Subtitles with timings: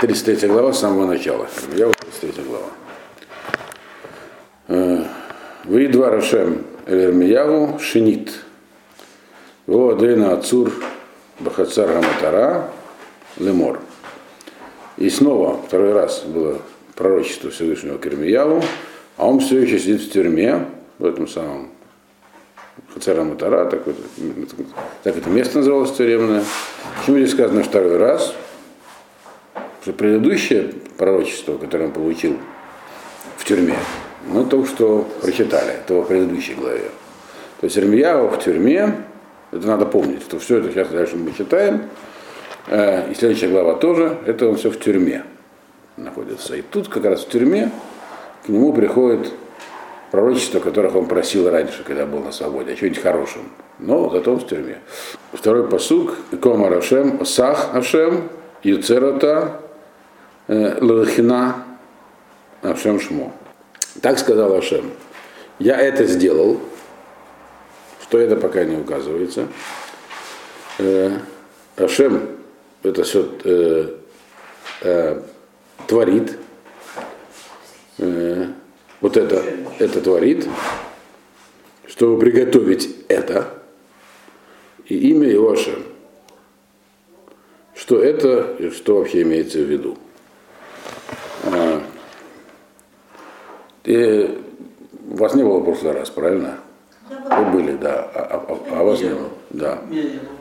[0.00, 1.46] 33 глава с самого начала.
[1.76, 2.66] Я вот 33 глава.
[5.64, 8.32] Вы два Рашем Эрмияву Шинит.
[9.66, 10.72] Во Адена Ацур
[11.38, 12.70] Бахацар Гаматара
[13.38, 13.80] Лемор.
[14.96, 16.58] И снова, второй раз было
[16.96, 18.62] пророчество Всевышнего к Ирмияву,
[19.16, 20.66] а он все еще сидит в тюрьме,
[20.98, 21.70] в этом самом
[22.92, 23.96] Хацара Матара, так, вот,
[25.02, 26.44] так это место называлось тюремное.
[26.98, 28.34] Почему здесь сказано второй раз?
[29.84, 32.38] Что предыдущее пророчество, которое он получил
[33.36, 33.76] в тюрьме,
[34.26, 36.88] мы только что прочитали, это в предыдущей главе.
[37.60, 38.94] То есть Ирмияу в тюрьме,
[39.52, 41.82] это надо помнить, что все это сейчас дальше мы читаем,
[42.68, 45.22] э, и следующая глава тоже, это он все в тюрьме
[45.98, 46.56] находится.
[46.56, 47.70] И тут как раз в тюрьме
[48.46, 49.32] к нему приходит
[50.10, 53.42] пророчество, которых он просил раньше, когда был на свободе, о чем-нибудь хорошем.
[53.78, 54.78] Но зато он в тюрьме.
[55.34, 58.30] Второй посук, Кома Рашем, Сах Ашем,
[58.62, 59.60] Юцерота,
[60.48, 61.64] э, Лахина,
[62.62, 63.32] Ашем Шмо.
[64.00, 64.90] Так сказал Ашем.
[65.58, 66.60] Я это сделал,
[68.02, 69.48] что это пока не указывается.
[70.78, 71.18] Э,
[71.76, 72.34] Ашем
[72.84, 73.96] это все э,
[74.82, 75.22] э,
[75.86, 76.38] творит,
[77.98, 78.46] э,
[79.00, 79.42] вот это,
[79.78, 80.46] это творит,
[81.86, 83.54] чтобы приготовить это,
[84.86, 85.82] и имя его Ашем.
[87.74, 89.98] Что это, что вообще имеется в виду?
[91.44, 91.82] А,
[93.84, 94.38] и
[95.08, 96.58] вас не было в прошлый раз, правильно?
[97.08, 98.08] Вы были, да.
[98.14, 99.28] А, а, а, а вас не было?
[99.50, 99.78] Да.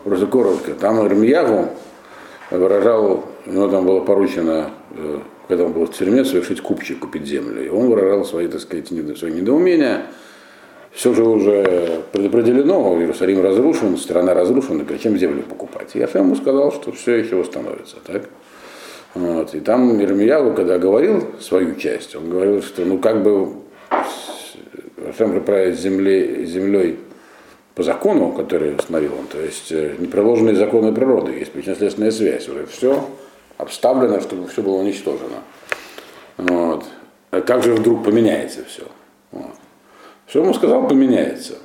[0.04, 0.74] Просто коротко.
[0.74, 1.70] Там Ирмиягу
[2.52, 7.26] выражал, у него там было поручено э, когда он был в тюрьме, совершить купчик, купить
[7.26, 7.66] землю.
[7.66, 10.04] И он выражал свои, так сказать, свои недоумения.
[10.92, 15.96] Все же уже предопределено, Иерусалим разрушен, страна разрушена, зачем землю покупать?
[15.96, 17.98] И я ему сказал, что все еще восстановится.
[18.06, 18.30] Так?
[19.14, 19.54] Вот.
[19.54, 23.54] И там Ирмияву, когда говорил свою часть, он говорил, что ну как бы
[25.08, 27.00] Ашем правит земле, землей
[27.76, 32.66] по закону, который установил он, то есть э, непроложенные законы природы, есть причинно-следственная связь, уже
[32.66, 33.08] все
[33.58, 35.38] обставлено, чтобы все было уничтожено.
[36.38, 36.86] Вот.
[37.32, 38.84] А как же вдруг поменяется все?
[39.32, 39.56] Вот.
[40.28, 41.56] Что ему сказал, поменяется.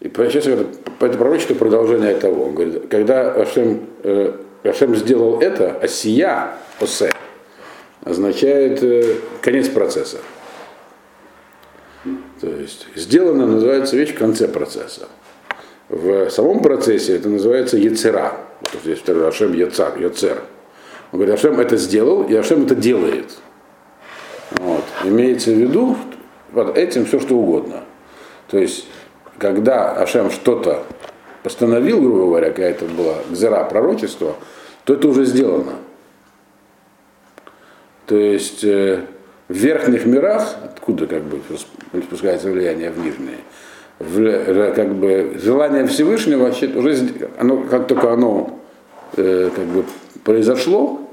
[0.00, 0.66] И сейчас это,
[1.00, 2.46] это пророческое продолжение того.
[2.46, 7.10] Он говорит, когда Ашем, э, Ашем сделал это, осия, осе,
[8.04, 10.18] означает э, конец процесса.
[12.40, 15.08] То есть сделано называется вещь в конце процесса.
[15.88, 18.34] В самом процессе это называется яцера.
[18.60, 20.42] Вот здесь второй Ашем яцар, яцер.
[21.12, 23.36] Он говорит, Ашем это сделал, и Ашем это делает.
[24.52, 24.84] Вот.
[25.04, 25.96] Имеется в виду
[26.52, 27.84] под этим все что угодно.
[28.48, 28.86] То есть,
[29.38, 30.84] когда Ашем что-то
[31.42, 34.36] постановил, грубо говоря, какая-то была гзера пророчества,
[34.84, 35.74] то это уже сделано.
[38.06, 39.04] То есть э,
[39.48, 41.40] в верхних мирах, откуда как бы
[42.02, 43.38] спускается влияние в нижние,
[43.98, 46.96] в, как бы желание Всевышнего вообще уже
[47.38, 48.60] оно, как только оно
[49.16, 49.84] э, как бы
[50.24, 51.08] произошло,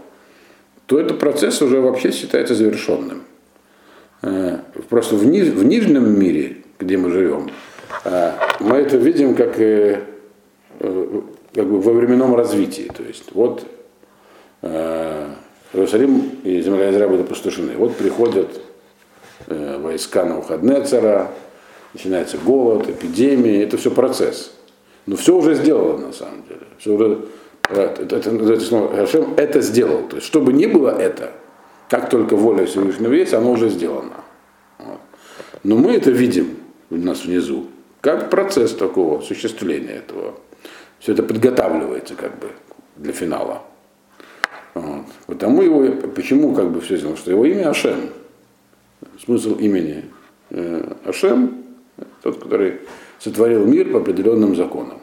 [0.86, 3.24] то этот процесс уже вообще считается завершенным.
[4.22, 4.58] Э,
[4.90, 7.52] просто в, ниж, в нижнем мире, где мы живем,
[8.06, 10.02] э, мы это видим как, э,
[10.80, 12.90] как бы во временном развитии.
[12.96, 13.66] То есть вот
[14.62, 17.74] Иерусалим и земля Израиля будут опустошены.
[17.78, 18.62] Вот приходят
[19.48, 21.32] войска на Ухаднецера,
[21.94, 24.54] начинается голод, эпидемия, это все процесс.
[25.06, 26.62] Но все уже сделано на самом деле.
[26.78, 27.26] Все уже
[27.70, 30.08] это, это, это, это сделал.
[30.08, 31.32] То есть, чтобы ни было это,
[31.90, 34.24] как только воля Всевышнего есть, оно уже сделано.
[34.78, 35.00] Вот.
[35.64, 36.58] Но мы это видим
[36.90, 37.68] у нас внизу,
[38.02, 40.36] как процесс такого осуществления этого.
[41.00, 42.50] Все это подготавливается как бы
[42.98, 43.64] для финала.
[44.74, 45.06] Вот.
[45.28, 48.10] Потому его, почему как бы все сделано, что его имя Ашем.
[49.24, 50.06] Смысл имени
[50.50, 51.64] э, Ашем,
[52.22, 52.82] тот, который
[53.20, 55.00] сотворил мир по определенным законам.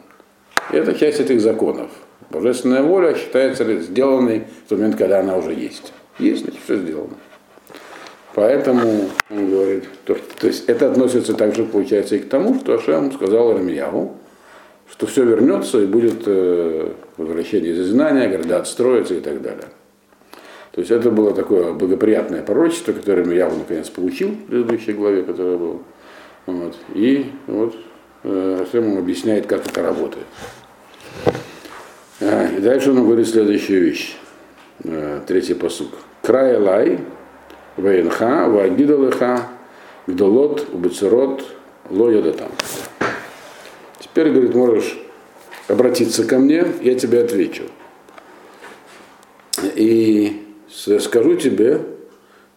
[0.71, 1.89] И это часть этих законов.
[2.29, 5.93] Божественная воля считается сделанной в тот момент, когда она уже есть.
[6.19, 7.15] Есть, значит, все сделано.
[8.33, 13.11] Поэтому он говорит, то, то есть это относится также, получается, и к тому, что Ашем
[13.11, 14.15] сказал Армиягу,
[14.91, 19.67] что все вернется и будет э, возвращение из изгнания, города отстроятся и так далее.
[20.71, 25.57] То есть это было такое благоприятное пророчество, которое Армиягу наконец получил в предыдущей главе, которая
[25.57, 25.77] была.
[26.45, 26.75] Вот.
[26.93, 27.75] И вот
[28.23, 30.25] э, Ашем объясняет, как это работает.
[32.21, 34.15] А, и дальше он говорит следующую вещь.
[34.85, 35.89] А, третий посук.
[36.21, 36.99] Край лай,
[37.75, 39.47] военха, вагидалыха,
[40.07, 41.43] гдолот, убецерот,
[41.89, 42.49] лоядатам.
[44.17, 44.97] Теперь, говорит, можешь
[45.67, 47.65] обратиться ко мне, я тебе отвечу.
[49.75, 50.41] И
[50.99, 51.81] скажу тебе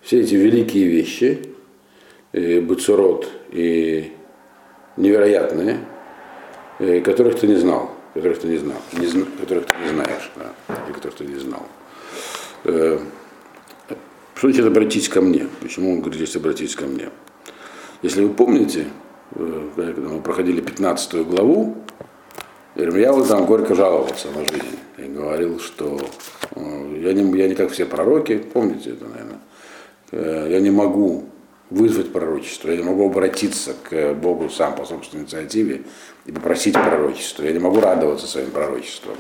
[0.01, 1.51] все эти великие вещи,
[2.33, 4.11] и буцурот и
[4.97, 5.81] невероятные,
[6.79, 10.77] и которых ты не знал, которых ты не знал, не, которых ты не знаешь, да,
[10.89, 11.69] и которых ты не знал.
[12.65, 13.01] Э,
[14.35, 15.47] что значит обратись ко мне?
[15.61, 17.11] Почему он говорит здесь обратись ко мне?
[18.01, 21.77] Если вы помните, э, когда мы проходили 15 главу,
[22.77, 25.99] Ирмияу там горько жаловался на жизнь и говорил, что
[26.55, 29.41] э, я не, я не как все пророки, помните это, наверное,
[30.13, 31.25] э, я не могу
[31.69, 35.83] вызвать пророчество, я не могу обратиться к Богу сам по собственной инициативе
[36.27, 39.17] и попросить пророчество, я не могу радоваться своим пророчеством.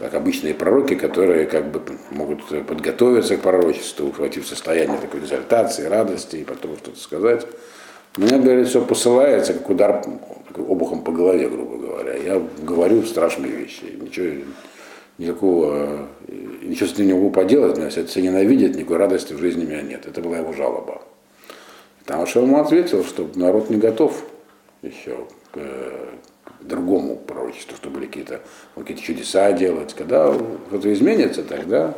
[0.00, 1.80] Как обычные пророки, которые как бы
[2.10, 7.46] могут подготовиться к пророчеству, войти в состояние такой экзальтации, радости и потом что-то сказать.
[8.16, 10.04] Меня, говорит, все посылается, как удар
[10.56, 12.14] обухом по голове, грубо говоря.
[12.14, 13.84] Я говорю страшные вещи.
[14.00, 14.44] Ничего,
[15.18, 16.08] никакого,
[16.62, 19.82] ничего с этим не могу поделать, меня все ненавидят, никакой радости в жизни у меня
[19.82, 20.06] нет.
[20.06, 21.02] Это была его жалоба.
[22.04, 24.24] Потому что ему ответил, что народ не готов
[24.82, 28.42] еще к, к другому пророчеству, что были какие-то
[28.76, 29.94] какие чудеса делать.
[29.94, 31.94] Когда что-то изменится, тогда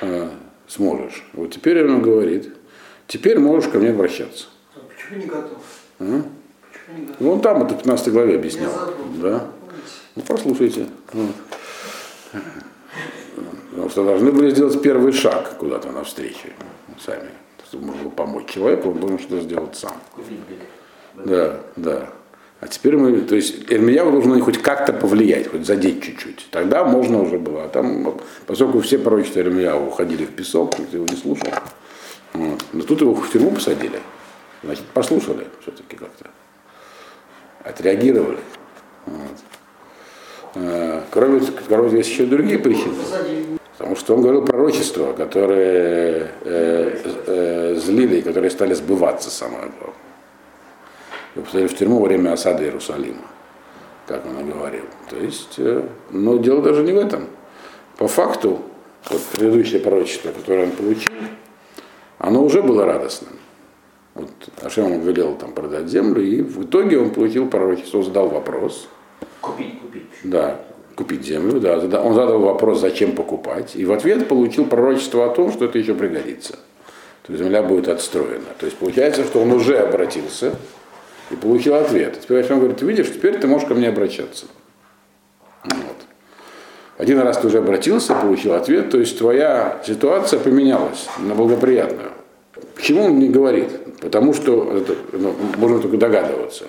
[0.00, 0.28] э,
[0.68, 1.24] сможешь.
[1.32, 2.54] Вот теперь он говорит,
[3.08, 4.46] теперь можешь ко мне обращаться.
[5.14, 5.58] Почему не готов?
[6.00, 6.22] А?
[6.72, 7.20] Почему не готов?
[7.20, 8.72] Ну, там, это в 15 главе объяснял.
[9.22, 9.46] Да.
[10.16, 10.86] Ну, послушайте.
[11.12, 11.34] Вот.
[13.70, 16.48] Потому что должны были сделать первый шаг куда-то навстречу
[17.04, 17.30] сами.
[17.68, 19.94] Чтобы можно было помочь человеку, он должен что-то сделать сам.
[21.24, 22.08] Да, да.
[22.60, 26.48] А теперь мы, то есть Эрмияу должен хоть как-то повлиять, хоть задеть чуть-чуть.
[26.50, 27.64] Тогда можно уже было.
[27.64, 31.48] А там, поскольку все пророчества Эрмияу уходили в песок, никто его не слушал.
[32.32, 32.64] Вот.
[32.72, 34.00] Но тут его в тюрьму посадили.
[34.64, 36.30] Значит, послушали все-таки как-то.
[37.62, 38.38] Отреагировали.
[39.06, 39.38] Вот.
[40.56, 42.94] А, кроме, кроме есть еще другие причины.
[43.76, 49.94] Потому что он говорил пророчества, которые э, э, злили, которые стали сбываться самое главное.
[51.34, 53.26] Его посадили в тюрьму во время осады Иерусалима,
[54.06, 54.84] как он и говорил.
[55.10, 57.26] То есть, э, но дело даже не в этом.
[57.98, 58.62] По факту,
[59.10, 61.12] вот предыдущее пророчество, которое он получил,
[62.18, 63.32] оно уже было радостным.
[64.14, 64.30] Вот
[64.62, 68.88] Ашем ему велел там продать землю, и в итоге он получил пророчество, задал вопрос.
[69.40, 70.02] Купить, купить.
[70.22, 70.60] Да,
[70.94, 71.76] купить землю, да.
[72.00, 75.94] Он задал вопрос, зачем покупать, и в ответ получил пророчество о том, что это еще
[75.94, 76.52] пригодится.
[77.24, 78.44] То есть земля будет отстроена.
[78.58, 80.54] То есть получается, что он уже обратился
[81.30, 82.20] и получил ответ.
[82.20, 84.46] Теперь Ашем говорит, видишь, теперь ты можешь ко мне обращаться.
[85.64, 85.96] Вот.
[86.98, 92.12] Один раз ты уже обратился, получил ответ, то есть твоя ситуация поменялась на благоприятную.
[92.76, 93.70] Почему он не говорит?
[94.04, 96.66] Потому что это, ну, можно только догадываться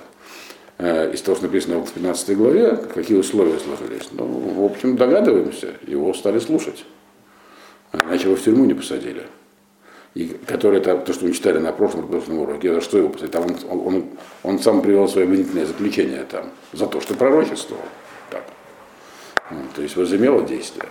[0.77, 4.07] э, из того, что написано в 15 главе, какие условия сложились.
[4.13, 6.85] Ну, в общем, догадываемся, его стали слушать.
[7.91, 9.23] Иначе его в тюрьму не посадили.
[10.13, 13.31] И который это, то, что мы читали на прошлом, прошлом уроке, за что его посадили?
[13.33, 14.05] Там он, он,
[14.43, 17.83] он сам привел свое обвинительное заключение там, за то, что пророчествовал.
[18.29, 18.45] Так.
[19.75, 20.87] То есть возымело действие.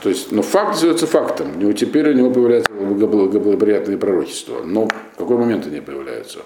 [0.00, 1.56] То есть, но факт остается фактом.
[1.56, 4.62] У него теперь у него появляются благоприятные пророчества.
[4.64, 6.40] Но в какой момент они появляются?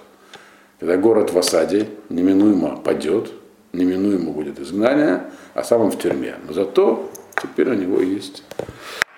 [0.81, 3.31] Когда город в осаде неминуемо падет,
[3.73, 6.37] неминуемо будет изгнание, а сам он в тюрьме.
[6.47, 7.11] Но зато
[7.41, 8.43] теперь у него есть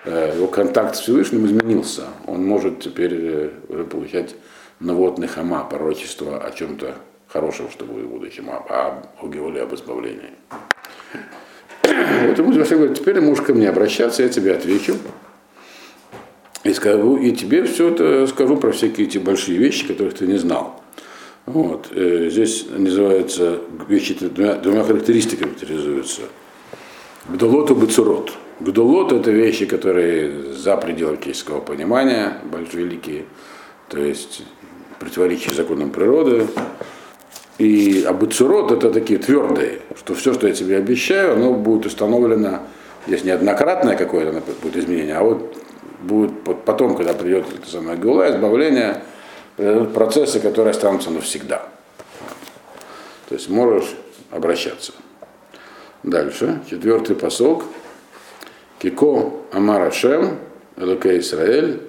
[0.03, 2.03] э, его контакт с Всевышним изменился.
[2.27, 4.35] Он может теперь э, уже получать
[4.79, 6.95] наводный хама, пророчество о чем-то
[7.27, 10.33] хорошем, что будет в будущем, о, о Геоле, об избавлении.
[11.83, 14.97] Вот ему Моше говорит, теперь можешь ко мне обращаться, я тебе отвечу.
[16.63, 20.37] И, скажу, и тебе все это скажу про всякие эти большие вещи, которых ты не
[20.37, 20.81] знал.
[21.45, 21.89] Вот.
[21.91, 26.23] Э, здесь называются вещи двумя, двумя характеристиками характеризуются.
[27.29, 28.31] Гдолот и Бацурот.
[28.59, 33.25] Гдолот это вещи, которые за пределы человеческого понимания, большие, великие,
[33.89, 34.43] то есть
[34.99, 36.47] противоречия законам природы.
[37.57, 42.59] И абуцурот это такие твердые, что все, что я тебе обещаю, оно будет установлено,
[43.07, 45.55] здесь неоднократное какое-то будет изменение, а вот
[46.01, 46.31] будет
[46.65, 49.03] потом, когда придет это самое гула, избавление,
[49.93, 51.65] процессы, которые останутся навсегда.
[53.29, 53.95] То есть можешь
[54.31, 54.91] обращаться.
[56.03, 57.63] Дальше, четвертый посок.
[58.79, 60.37] Кико Амар Ашем,
[60.75, 61.81] Элоке Исраэль,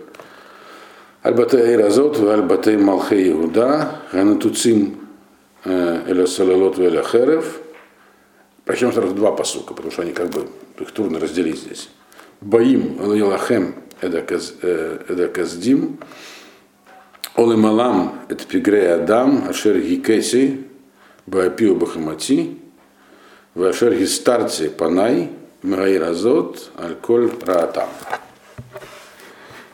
[1.23, 5.06] Альбатей Разот, Альбатей Малхей Иуда, Ганатуцим
[5.67, 7.61] Эля Салалот Эля Херев.
[8.65, 11.89] Причем сразу два посука, потому что они как бы, их трудно разделить здесь.
[12.41, 15.99] Боим Элахем Эда Каздим,
[17.35, 20.65] Олемалам это Пигрей Адам, Ашер Гикеси,
[21.27, 22.59] Баапио Бахамати,
[23.55, 25.31] Вашер Гистарци Панай,
[25.63, 27.89] Мгаир Азот, Альколь Раатам.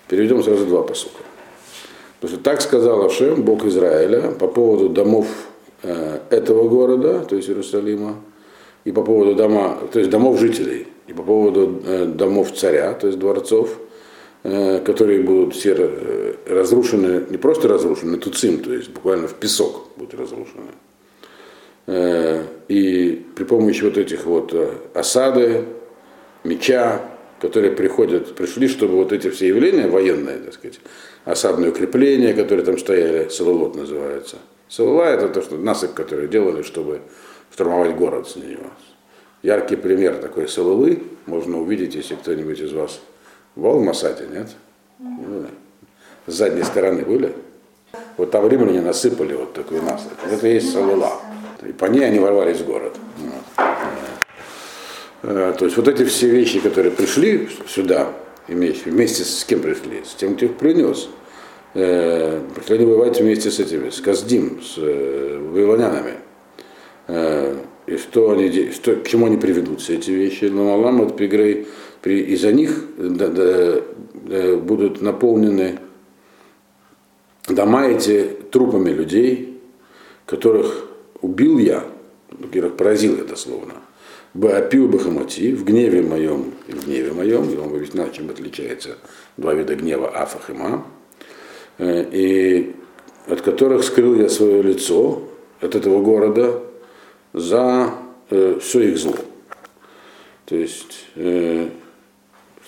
[0.08, 1.22] Переведем сразу два посука.
[2.20, 5.51] Потому что так сказал Ашем, Бог Израиля, по поводу домов э,
[5.82, 8.16] этого города, то есть Иерусалима,
[8.84, 13.06] и по поводу дома, то есть домов жителей, и по поводу э, домов царя, то
[13.06, 13.78] есть дворцов,
[14.42, 19.88] э, которые будут все э, разрушены, не просто разрушены, туцим, то есть буквально в песок
[19.96, 20.72] будут разрушены.
[21.86, 25.64] Э, и при помощи вот этих вот э, осады,
[26.44, 27.02] меча,
[27.40, 30.80] которые приходят, пришли, чтобы вот эти все явления военные, так сказать,
[31.24, 34.36] осадные укрепления, которые там стояли, Салулот называется.
[34.72, 37.02] Салула это то, что насыпь, которую делали, чтобы
[37.52, 38.60] штурмовать город с нее.
[39.42, 43.00] Яркий пример такой Салулы можно увидеть, если кто-нибудь из вас
[43.54, 44.48] был в Масаде, нет?
[44.98, 45.44] Ну,
[46.26, 47.34] с задней стороны были?
[48.16, 50.12] Вот там римляне насыпали вот такой насыпь.
[50.30, 51.20] Это и есть Салула.
[51.68, 52.96] И по ней они ворвались в город.
[53.18, 53.66] Вот.
[55.24, 58.10] Э, то есть вот эти все вещи, которые пришли сюда,
[58.48, 60.02] вместе с кем пришли?
[60.02, 61.10] С тем, кто их принес.
[61.74, 66.14] Э, они воевать вместе с этими, с Каздим, с э, вавилонянами.
[67.86, 70.44] И что они, что, к чему они приведут все эти вещи?
[70.44, 71.66] Но Малам от Пигрей,
[72.04, 73.80] из-за них да, да,
[74.14, 75.80] да, будут наполнены
[77.48, 79.60] дома эти трупами людей,
[80.26, 80.88] которых
[81.20, 81.84] убил я,
[82.30, 83.74] во-первых, поразил это словно.
[84.34, 88.96] Баапиу Бахамати, в гневе моем в гневе моем, и он объяснял, чем отличается
[89.36, 91.01] два вида гнева Афах и Ма, э,
[91.82, 92.74] и
[93.26, 95.22] от которых скрыл я свое лицо
[95.60, 96.60] от этого города
[97.32, 97.94] за
[98.30, 99.14] э, все их зло.
[100.44, 101.68] То есть, э,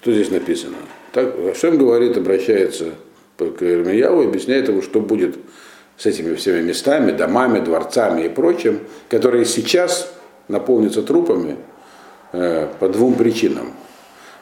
[0.01, 0.77] что здесь написано?
[1.13, 2.95] Так, Ашем говорит, обращается
[3.37, 5.37] к Ирмияву и объясняет ему, что будет
[5.97, 10.13] с этими всеми местами, домами, дворцами и прочим, которые сейчас
[10.49, 11.57] наполнится трупами
[12.33, 13.73] э, по двум причинам.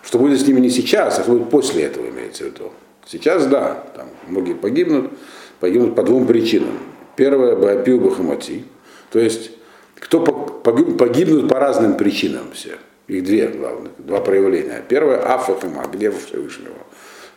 [0.02, 2.73] Что будет с ними не сейчас, а что будет после этого, имеется в виду.
[3.06, 5.12] Сейчас, да, там многие погибнут,
[5.61, 6.78] погибнут по двум причинам.
[7.16, 8.64] Первое, Баапиу Бахамати,
[9.11, 9.50] то есть
[9.97, 12.78] кто погиб, погибнут по разным причинам все.
[13.09, 14.82] Их две главных, два проявления.
[14.88, 16.75] Первое, Афахима, гнев Всевышнего.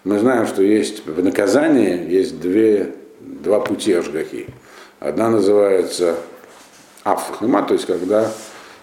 [0.03, 4.47] Мы знаем, что есть в наказании есть две, два пути Ашгахи.
[4.99, 6.15] Одна называется
[7.03, 8.31] Афахима, то есть когда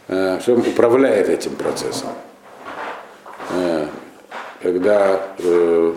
[0.08, 2.10] Э, что управляет этим процессом.
[3.50, 3.86] Э,
[4.62, 5.94] когда э,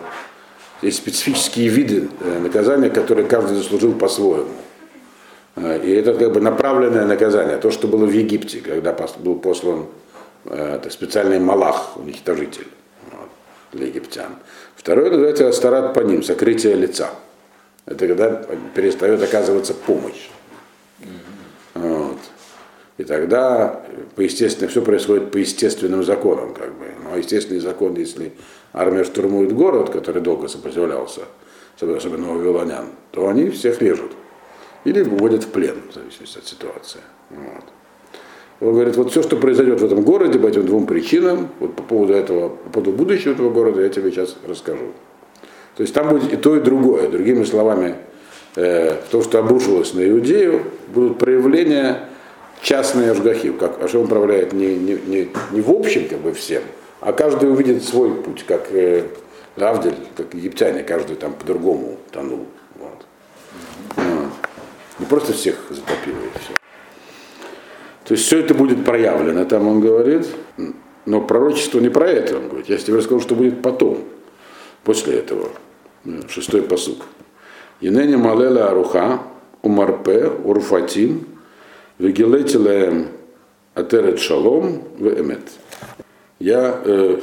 [0.82, 2.08] есть специфические виды
[2.40, 4.50] наказания, которые каждый заслужил по-своему.
[5.56, 9.86] И это как бы направленное наказание, то, что было в Египте, когда был послан
[10.50, 12.68] это специальный малах, уничтожитель
[13.10, 13.28] вот,
[13.72, 14.36] для египтян.
[14.76, 17.10] Второе называется астарат по ним, сокрытие лица.
[17.84, 18.30] Это когда
[18.74, 20.28] перестает оказываться помощь.
[21.74, 22.18] Вот.
[22.98, 23.82] И тогда,
[24.14, 26.54] по естественно, все происходит по естественным законам.
[26.54, 26.86] Как бы.
[27.02, 28.32] Ну, а естественный закон, если
[28.76, 31.22] армия штурмует город, который долго сопротивлялся,
[31.80, 34.12] особенно у вавилонян, то они всех режут.
[34.84, 37.00] Или выводят в плен, в зависимости от ситуации.
[37.30, 37.64] Вот.
[38.60, 41.82] Он говорит, вот все, что произойдет в этом городе по этим двум причинам, вот по
[41.82, 44.92] поводу этого, по поводу будущего этого города, я тебе сейчас расскажу.
[45.76, 47.08] То есть там будет и то, и другое.
[47.08, 47.96] Другими словами,
[48.54, 52.08] э, то, что обрушилось на Иудею, будут проявления
[52.62, 56.62] частные ажгахи, как Ашем управляет не, не, не, не в общем как бы всем,
[57.00, 59.04] а каждый увидит свой путь, как э,
[59.56, 62.46] Равдель, как египтяне, каждый там по-другому тонул.
[62.76, 63.06] Вот.
[63.96, 64.28] Вот.
[64.98, 66.52] Не просто всех затопило и все.
[68.04, 70.26] То есть все это будет проявлено, там он говорит,
[71.06, 72.68] но пророчество не про это, он говорит.
[72.68, 74.04] Я тебе расскажу, что будет потом,
[74.84, 75.50] после этого.
[76.28, 77.04] Шестой посук.
[77.80, 79.22] Инени малела аруха,
[79.62, 81.26] умарпе, урфатим,
[81.98, 83.08] Вегилете лаем
[83.74, 85.42] атерет шалом в эмет.
[86.38, 87.20] Я э,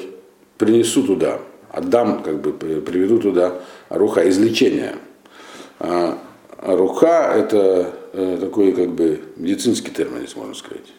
[0.58, 1.40] принесу туда,
[1.70, 4.96] отдам, как бы приведу туда руха излечения.
[5.80, 6.18] А,
[6.62, 10.92] руха это э, такой как бы медицинский термин, если можно сказать.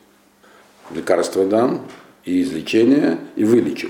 [0.91, 1.87] Лекарство дам,
[2.25, 3.89] и излечение, и вылечу.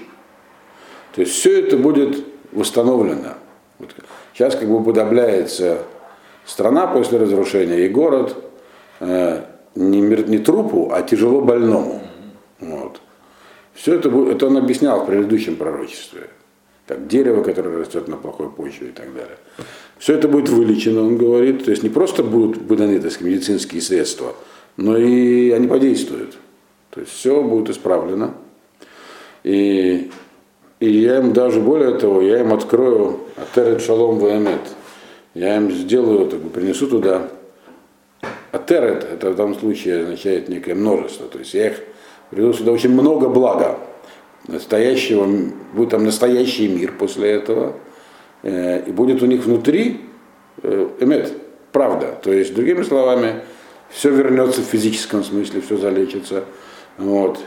[1.14, 3.34] То есть все это будет восстановлено.
[3.78, 3.94] Вот.
[4.32, 5.82] Сейчас как бы уподобляется
[6.44, 8.36] страна после разрушения и город,
[9.00, 9.42] э,
[9.74, 12.02] не, мер, не трупу, а тяжело больному.
[12.60, 13.00] Вот.
[13.74, 16.28] Все это, это он объяснял в предыдущем пророчестве.
[16.86, 19.38] Как дерево, которое растет на плохой почве и так далее.
[19.98, 21.64] Все это будет вылечено, он говорит.
[21.64, 24.34] То есть не просто будут выданы так сказать, медицинские средства,
[24.76, 26.36] но и они подействуют.
[26.90, 28.34] То есть все будет исправлено.
[29.44, 30.10] И,
[30.78, 34.60] и я им даже более того, я им открою Атерет Шалом Ваэмет.
[35.32, 37.28] Я им сделаю, так, принесу туда
[38.54, 41.26] а терет, это в данном случае означает некое множество.
[41.26, 41.80] То есть я их
[42.30, 43.80] приведу сюда очень много блага.
[44.46, 45.26] Настоящего,
[45.72, 47.72] будет там настоящий мир после этого.
[48.44, 50.02] э, и будет у них внутри
[50.62, 51.32] э, эмет,
[51.72, 52.16] правда.
[52.22, 53.42] То есть, другими словами,
[53.88, 56.44] все вернется в физическом смысле, все залечится.
[56.96, 57.40] Вот.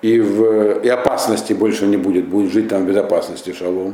[0.00, 3.92] И, в, и опасности больше не будет, будет жить там в безопасности шалом.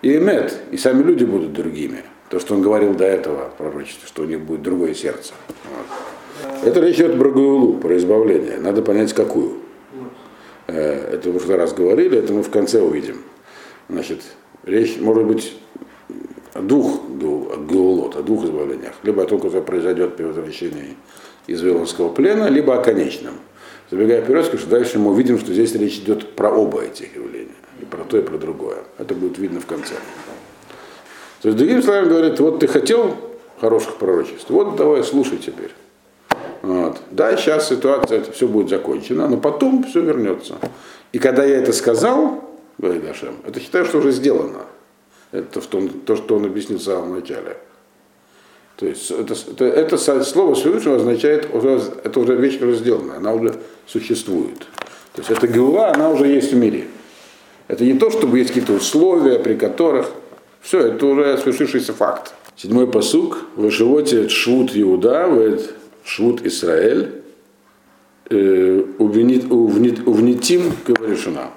[0.00, 2.04] И эмет, и сами люди будут другими.
[2.30, 5.32] То, что он говорил до этого пророчества, что у них будет другое сердце.
[5.64, 6.66] Вот.
[6.66, 8.58] Это речь идет про Гуилу, про избавление.
[8.58, 9.58] Надо понять, какую.
[10.66, 13.22] Э, это уже раз говорили, это мы в конце увидим.
[13.88, 14.20] Значит,
[14.64, 15.54] речь может быть
[16.52, 18.92] о двух геолот, о двух избавлениях.
[19.02, 20.96] Либо о том, которое произойдет при возвращении
[21.46, 23.34] из Вавилонского плена, либо о конечном.
[23.90, 27.48] Забегая вперед, скажу, что дальше мы увидим, что здесь речь идет про оба этих явления.
[27.80, 28.78] И про то, и про другое.
[28.98, 29.94] Это будет видно в конце.
[31.42, 33.16] То есть, другими словами, говорит, вот ты хотел
[33.60, 35.72] хороших пророчеств, вот давай слушай теперь.
[36.62, 36.98] Вот.
[37.10, 40.56] Да, сейчас ситуация, это все будет закончено, но потом все вернется.
[41.12, 42.44] И когда я это сказал,
[42.78, 44.62] говорит Ашем, это считаю, что уже сделано.
[45.30, 47.56] Это в том, то, что он объяснил в самом начале.
[48.76, 53.32] То есть это, это, это слово Всевышнего означает, уже, это уже вещь уже сделана, она
[53.32, 53.54] уже
[53.86, 54.58] существует.
[55.14, 56.86] То есть эта геула, она уже есть в мире.
[57.66, 60.10] Это не то, чтобы есть какие-то условия, при которых
[60.60, 62.34] все, это уже свершившийся факт.
[62.56, 63.46] Седьмой посук.
[63.56, 65.28] В животе швуд Иуда,
[66.04, 67.22] швуд Израиль,
[68.30, 71.50] э, увнитим каваришина.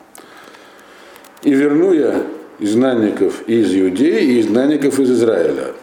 [1.43, 2.23] И верну я
[2.59, 5.73] изгнанников из Иудеи и изгнанников из Израиля.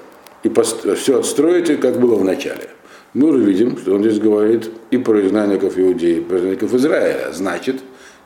[0.45, 0.53] И
[0.95, 2.69] все отстроите, как было в начале.
[3.15, 7.33] Мы уже видим, что он здесь говорит и про изгнанников Иудеи, и про изгнанников Израиля.
[7.33, 7.77] Значит,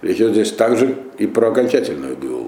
[0.03, 2.42] речь идет здесь также и про окончательную Геулу.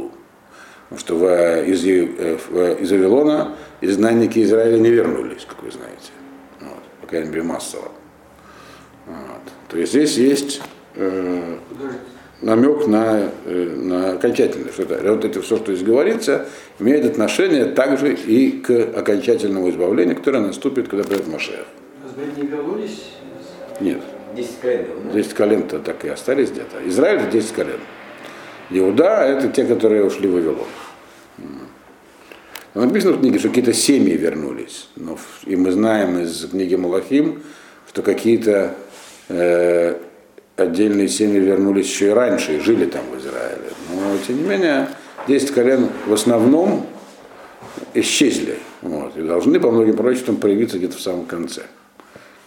[0.97, 6.11] Что в, из, э, в, из Вавилона изгнанники Израиля не вернулись, как вы знаете.
[6.61, 7.91] Вот, по крайней мере, массово.
[9.07, 9.43] Вот.
[9.69, 10.63] То есть здесь есть
[10.95, 11.57] э,
[12.43, 14.73] намек на, э, на окончательное.
[14.73, 16.47] Что это, вот это все, что здесь говорится,
[16.79, 21.67] имеет отношение также и к окончательному избавлению, которое наступит, когда придет Машех.
[22.37, 23.11] не вернулись?
[23.81, 24.01] Нет.
[24.37, 24.87] 10 колен.
[25.13, 26.89] 10 колен-то так и остались где-то.
[26.89, 27.81] Израиль это 10 колен.
[28.75, 30.67] Иуда это те, которые ушли в Вавилон.
[32.75, 34.89] Написано в книге, что какие-то семьи вернулись.
[34.97, 37.43] Но, и мы знаем из книги Малахим,
[37.89, 38.75] что какие-то
[39.29, 39.97] э,
[40.57, 43.71] отдельные семьи вернулись еще и раньше и жили там в Израиле.
[43.91, 44.89] Но тем не менее,
[45.29, 46.85] 10 колен в основном
[47.95, 48.59] исчезли.
[48.83, 51.63] Вот, и должны по многим пророчествам проявиться где-то в самом конце.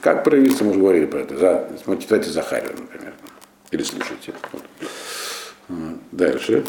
[0.02, 1.38] Как проявиться, мы уже говорили про это.
[1.38, 3.14] За, читайте Захарию, например.
[3.72, 4.34] Или слушайте.
[4.52, 4.64] Вот.
[6.18, 6.64] Дальше.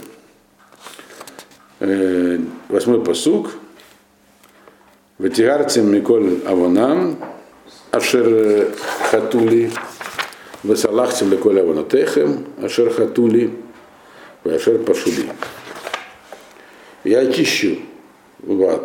[1.81, 3.53] Э, восьмой посук.
[5.17, 7.19] Ватигарцем Миколь Авонам,
[7.91, 8.75] Ашер
[9.11, 9.71] Хатули,
[10.63, 13.51] Васалахтем Леколь Авонатехем, Ашер Хатули,
[14.45, 15.31] Ашер Пашули.
[17.05, 17.79] Я очищу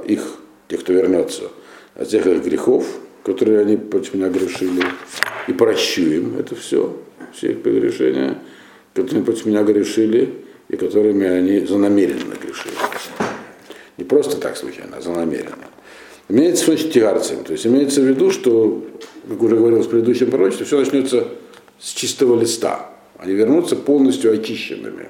[0.05, 0.21] их,
[0.69, 1.49] тех, кто вернется,
[1.93, 2.85] от всех их грехов,
[3.25, 4.81] которые они против меня грешили,
[5.49, 6.97] и прощу им это все,
[7.33, 8.37] все их прегрешения
[8.93, 10.33] которые против меня грешили
[10.73, 12.73] и которыми они занамеренно грешили.
[13.97, 15.67] Не просто так случайно, а занамеренно.
[16.29, 18.83] Имеется виду тигарцем, то есть имеется в виду, что,
[19.29, 21.27] как уже говорил в предыдущем пророчестве, все начнется
[21.79, 22.89] с чистого листа.
[23.17, 25.09] Они вернутся полностью очищенными.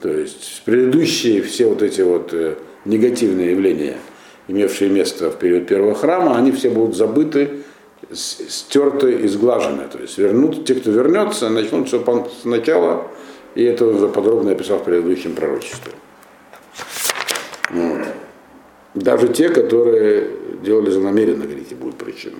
[0.00, 3.96] То есть предыдущие все вот эти вот э, негативные явления,
[4.46, 7.62] имевшие место в период первого храма, они все будут забыты
[8.12, 9.84] стерты и сглажены.
[9.90, 12.04] То есть вернут, те, кто вернется, начнут все
[12.42, 13.08] сначала,
[13.54, 15.92] и это уже подробно описал в предыдущем пророчестве.
[17.70, 18.00] Вот.
[18.94, 20.30] Даже те, которые
[20.62, 22.36] делали занамеренно, говорите, будут причины.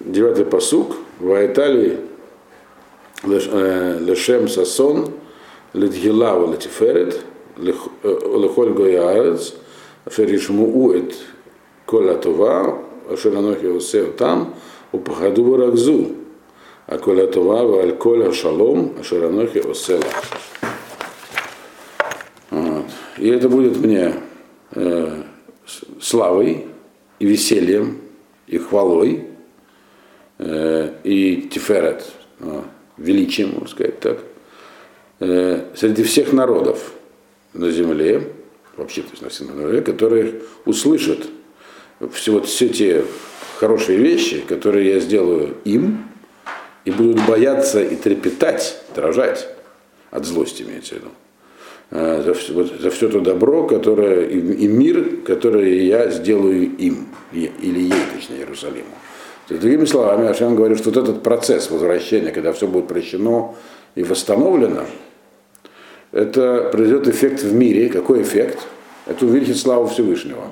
[0.00, 0.96] Девятый посук.
[1.18, 2.00] В Ваэтали
[3.22, 5.12] э, лешем сасон
[5.72, 7.20] ледгилава латиферет
[7.56, 9.54] э, лехоль гояарец
[10.10, 11.14] шеришмууэт
[11.86, 14.54] кола това ашеранохи там
[14.92, 16.23] упахаду баракзу
[16.86, 20.04] а Аколя Тувава, Альколя Шалом, а Ашаранохи Осела.
[22.50, 22.86] Вот.
[23.18, 24.14] И это будет мне
[24.72, 25.22] э,
[26.00, 26.66] славой
[27.18, 28.00] и весельем,
[28.46, 29.24] и хвалой,
[30.38, 32.04] э, и тиферет,
[32.40, 32.62] э,
[32.98, 34.18] величием, можно сказать так,
[35.20, 36.92] э, среди всех народов
[37.54, 38.30] на земле,
[38.76, 41.26] вообще, то есть на всем земле, которые услышат
[42.12, 43.04] все, вот, все те
[43.58, 46.13] хорошие вещи, которые я сделаю им,
[46.84, 49.48] и будут бояться и трепетать, дрожать
[50.10, 51.08] от злости, имеется в виду.
[51.90, 57.08] А, за, вот, за все то добро, которое, и, и мир, который я сделаю им,
[57.32, 58.94] или ей, точнее, Иерусалиму.
[59.46, 63.54] То есть, другими словами, Ашем говорит, что вот этот процесс возвращения, когда все будет прощено
[63.94, 64.86] и восстановлено,
[66.12, 67.88] это произойдет эффект в мире.
[67.88, 68.58] Какой эффект?
[69.06, 70.44] Это увеличит славу Всевышнего.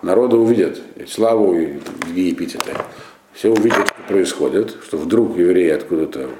[0.00, 2.58] Народы увидят славу в Египте.
[3.36, 6.30] Все увидят, что происходит, что вдруг евреи откуда-то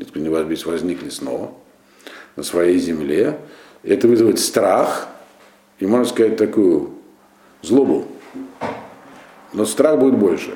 [0.00, 0.30] откуда
[0.66, 1.52] возникли снова
[2.34, 3.38] на своей земле.
[3.84, 5.06] Это вызовет страх
[5.78, 6.90] и, можно сказать, такую
[7.62, 8.08] злобу.
[9.52, 10.54] Но страх будет больше.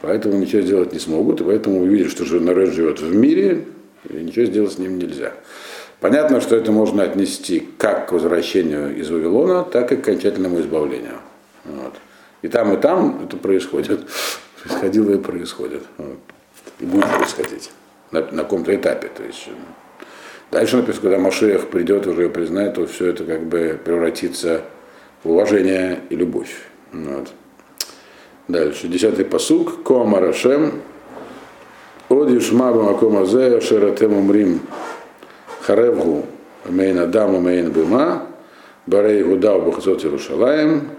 [0.00, 3.66] Поэтому ничего сделать не смогут, и поэтому увидят, что народ живет в мире,
[4.08, 5.34] и ничего сделать с ним нельзя.
[6.00, 11.18] Понятно, что это можно отнести как к возвращению из Вавилона, так и к окончательному избавлению.
[11.66, 11.94] Вот.
[12.40, 14.00] И там, и там это происходит.
[14.64, 15.82] Происходило и происходит.
[15.98, 16.18] Вот.
[16.80, 17.70] И будет происходить
[18.10, 19.08] на, на каком-то этапе.
[19.14, 19.48] То есть,
[20.50, 24.62] дальше написано, когда Машех придет уже признает, то все это как бы превратится
[25.22, 26.54] в уважение и любовь.
[26.92, 27.28] Вот.
[28.48, 29.82] Дальше, десятый посук.
[29.84, 30.82] Коама Рашем.
[32.08, 34.60] Од Юшма Бамакома Зе Шератем Умрим
[35.62, 36.26] Харевгу
[36.66, 38.26] Мейн Адам Мейн Бима
[38.86, 40.90] Барей Гуда Бухазот Иерушалаем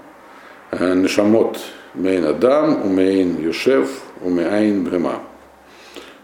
[0.79, 1.59] Нешамот
[1.93, 3.89] Мейн Адам Умейн Юшев
[4.21, 5.21] Умейн Брима.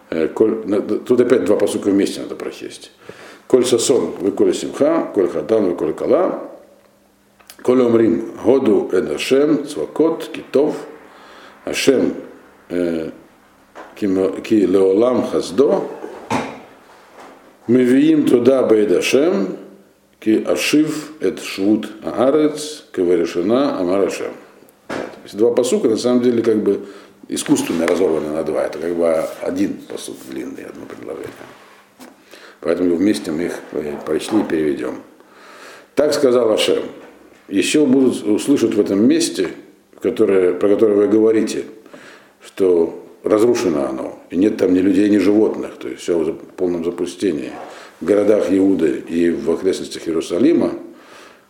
[0.09, 2.91] Тут опять два посука вместе надо прочесть.
[3.47, 6.51] Коль сасон, вы коль симха, коль хадан, вы коль кала,
[7.61, 10.75] коль омрим, году эдашем, цвакот, китов,
[11.65, 12.13] ашем,
[12.69, 14.05] ки
[14.65, 15.87] леолам хаздо,
[17.67, 19.57] Мевиим туда Бейдашем,
[20.21, 24.31] ки ашив эт швуд аарец, каварешина амарашем.
[24.87, 25.33] Вот.
[25.33, 26.85] Два посука на самом деле как бы
[27.27, 28.63] искусственно разорваны на два.
[28.63, 31.31] Это как бы один посук длинный, одно предложение.
[32.59, 33.59] Поэтому вместе мы их
[34.05, 35.01] прочли и переведем.
[35.95, 36.83] Так сказал Ашем.
[37.47, 39.49] Еще будут услышать в этом месте,
[39.99, 41.65] которое, про которое вы говорите,
[42.45, 46.85] что разрушено оно, и нет там ни людей, ни животных, то есть все в полном
[46.85, 47.51] запустении.
[48.01, 50.73] Городах Иуды и в окрестностях Иерусалима,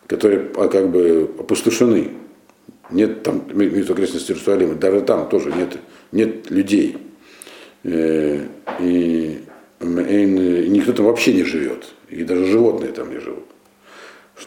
[0.07, 2.11] которые а, как бы опустошены.
[2.89, 5.77] Нет там, в окрестностях Иерусалима, даже там тоже нет,
[6.11, 6.97] нет людей.
[7.83, 8.45] Э,
[8.79, 9.39] и,
[9.79, 13.45] и, и никто там вообще не живет, и даже животные там не живут.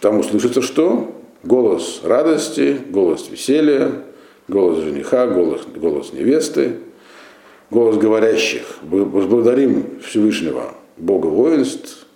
[0.01, 1.19] Там услышится что?
[1.43, 4.05] Голос радости, голос веселья,
[4.49, 6.77] голос жениха, голос, голос невесты,
[7.71, 8.79] голос говорящих.
[8.83, 12.07] Возблагодарим Всевышнего, Бога воинств,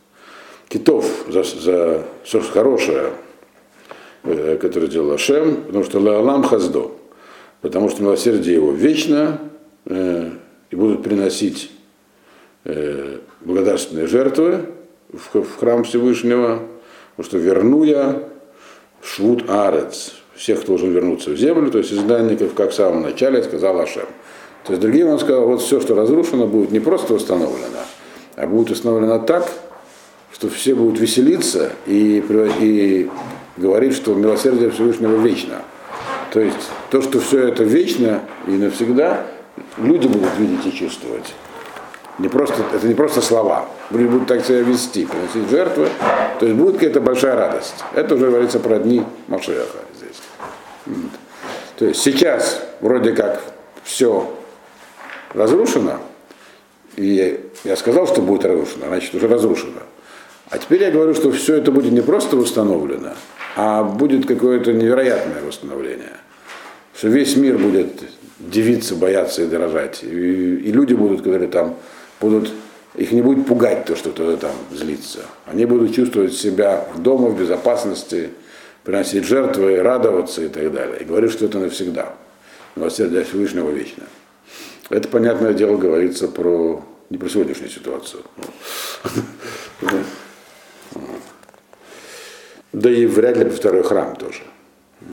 [0.68, 3.12] китов за, за все хорошее,
[4.24, 6.92] э, которое сделал Ашем, потому что Лаалам Хаздо,
[7.60, 9.40] потому что милосердие его вечно,
[9.86, 10.30] э,
[10.70, 11.70] и будут приносить
[12.64, 14.66] э, благодарственные жертвы
[15.10, 16.62] в, в храм Всевышнего,
[17.16, 18.28] потому что верну я
[19.02, 23.42] Швуд Арец, всех, кто должен вернуться в землю, то есть изгнанников, как в самом начале
[23.42, 24.06] сказал Ашем.
[24.64, 27.78] То есть другим он сказал, вот все, что разрушено, будет не просто восстановлено,
[28.38, 29.50] а будет восстановлено так,
[30.32, 32.22] что все будут веселиться и,
[32.60, 33.10] и
[33.56, 35.62] говорить, что милосердие Всевышнего вечно.
[36.30, 39.26] То есть то, что все это вечно и навсегда,
[39.76, 41.34] люди будут видеть и чувствовать.
[42.18, 43.66] Не просто, это не просто слова.
[43.90, 45.88] Люди будут так себя вести, приносить жертвы.
[46.38, 47.74] То есть будет какая-то большая радость.
[47.94, 50.96] Это уже говорится про дни Машеха здесь.
[51.76, 53.42] То есть сейчас вроде как
[53.82, 54.32] все
[55.34, 55.98] разрушено,
[56.98, 59.82] и я сказал, что будет разрушено, значит уже разрушено.
[60.50, 63.12] А теперь я говорю, что все это будет не просто восстановлено,
[63.56, 66.16] а будет какое-то невероятное восстановление.
[66.96, 68.02] Что весь мир будет
[68.40, 70.02] дивиться, бояться и дорожать.
[70.02, 71.76] И, и люди будут, которые там
[72.20, 72.50] будут,
[72.96, 75.20] их не будет пугать то, что кто-то там злится.
[75.46, 78.30] Они будут чувствовать себя дома, в безопасности,
[78.82, 80.98] приносить жертвы, радоваться и так далее.
[81.00, 82.14] И говорю, что это навсегда.
[82.74, 84.04] Милосердие Всевышнего вечно.
[84.90, 88.22] Это, понятное дело, говорится про не про сегодняшнюю ситуацию.
[92.72, 94.40] Да и вряд ли про второй храм тоже.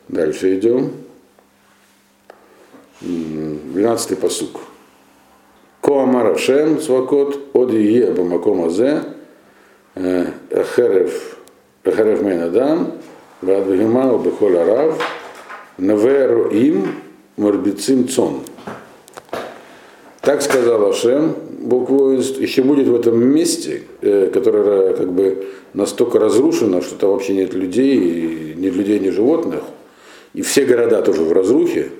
[0.08, 0.92] Дальше идем.
[3.02, 4.62] 12-й посук.
[5.82, 9.04] Коамар Шем Свакот, Оди Е Бамаком Азе,
[9.94, 10.32] э,
[10.76, 11.38] Херев,
[11.86, 12.94] Херев Мейнадам,
[13.42, 15.00] Вадвигимау Бехоля Рав,
[15.78, 16.96] Наверу им
[17.38, 18.42] Морбицим Цон.
[20.26, 26.82] Так сказал Ашем, воинств, еще будет в этом месте, э, которое как бы настолько разрушено,
[26.82, 29.62] что там вообще нет людей, ни людей, ни животных,
[30.34, 31.92] и все города тоже в разрухе,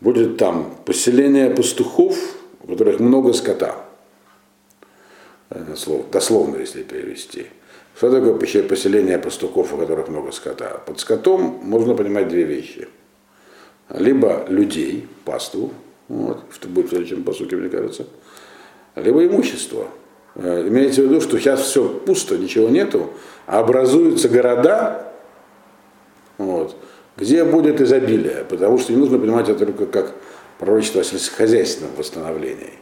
[0.00, 2.16] будет там поселение пастухов,
[2.62, 3.74] у которых много скота.
[5.50, 7.46] Дословно, если перевести.
[7.96, 10.80] Что такое поселение пастухов, у которых много скота?
[10.86, 12.86] Под скотом можно понимать две вещи.
[13.90, 15.72] Либо людей, пасту,
[16.08, 18.06] вот, что будет в следующем посуке, мне кажется,
[18.94, 19.88] либо имущество.
[20.36, 23.10] Э, имеется в виду, что сейчас все пусто, ничего нету,
[23.46, 25.12] а образуются города,
[26.38, 26.76] Вот.
[27.16, 28.44] Где будет изобилие?
[28.46, 30.14] Потому что не нужно понимать это только как
[30.58, 32.74] пророчество о сельскохозяйственном восстановлении.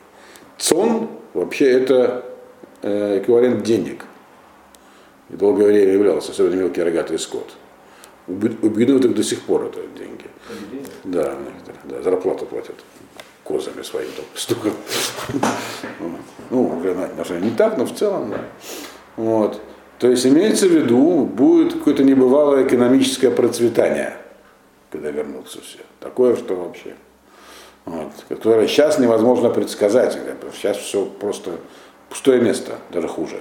[0.58, 2.24] Цон вообще это
[2.82, 4.06] э, эквивалент денег.
[5.30, 7.54] И долгое время являлся, особенно мелкий рогатый скот.
[8.26, 10.24] У бедуют до сих пор это деньги.
[11.04, 11.36] Да,
[11.84, 12.76] да, зарплату платят
[13.44, 14.08] козами своим
[14.48, 14.70] только
[16.50, 16.82] Ну,
[17.16, 18.40] даже не так, но в целом, да.
[19.16, 19.60] Вот.
[19.98, 24.16] То есть имеется в виду, будет какое-то небывалое экономическое процветание,
[24.90, 25.78] когда вернутся все.
[26.00, 26.94] Такое, что вообще.
[27.84, 30.18] Вот, которое сейчас невозможно предсказать.
[30.54, 31.52] Сейчас все просто
[32.08, 33.40] пустое место, даже хуже.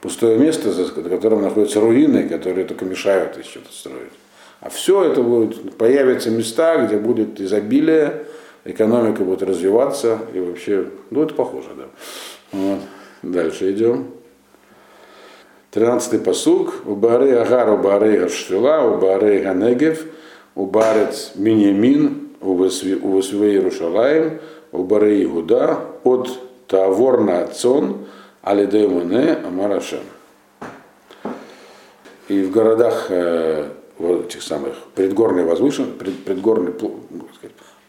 [0.00, 4.12] Пустое место, за которым находятся руины, которые только мешают еще что-то строить.
[4.60, 8.24] А все это будет, появятся места, где будет изобилие,
[8.64, 11.84] экономика будет развиваться, и вообще, ну это похоже, да.
[12.52, 12.80] Вот.
[13.22, 14.08] Дальше идем.
[15.70, 16.74] Тринадцатый посуг.
[16.84, 20.04] Убары Агар, Убары Гаштила, Убары Ганегев,
[20.54, 24.40] Убарец Миньямин, Увасвей Иерушалаем,
[24.72, 26.28] Убары Игуда, от
[26.68, 28.06] Таворна Цон,
[28.42, 30.00] Алидемуне Амарашем.
[32.28, 36.72] И в городах э, вот этих самых предгорной возвышен, пред, предгорный,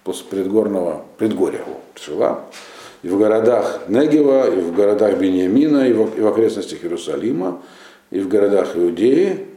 [0.06, 1.62] после предгорного предгорья
[1.96, 2.46] Шила,
[3.02, 7.62] и в городах Негева, и в городах Бениамина, и в, и в окрестностях Иерусалима,
[8.12, 9.48] и в городах Иудеи,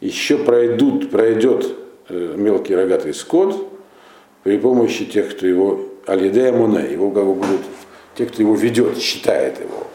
[0.00, 1.66] еще пройдут, пройдет
[2.08, 3.68] э, мелкий рогатый скот
[4.44, 7.62] при помощи тех, кто его, Алидея Муне, его как будут,
[8.14, 9.88] те, кто его ведет, считает его,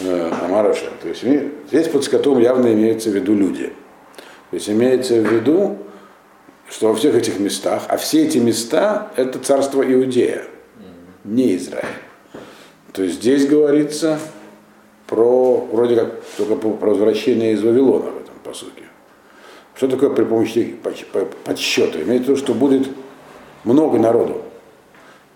[0.00, 0.90] э, Амараша.
[1.00, 1.24] То есть
[1.68, 3.72] здесь под скотом явно имеется в виду люди.
[4.50, 5.78] То есть имеется в виду,
[6.70, 10.44] что во всех этих местах, а все эти места это царство Иудея,
[11.24, 11.84] не Израиль.
[12.92, 14.18] То есть здесь говорится
[15.06, 18.84] про, вроде как, только про возвращение из Вавилона в этом посуке.
[19.74, 20.76] Что такое при помощи
[21.44, 22.02] подсчета?
[22.02, 22.88] Имеется в виду, что будет
[23.64, 24.42] много народу.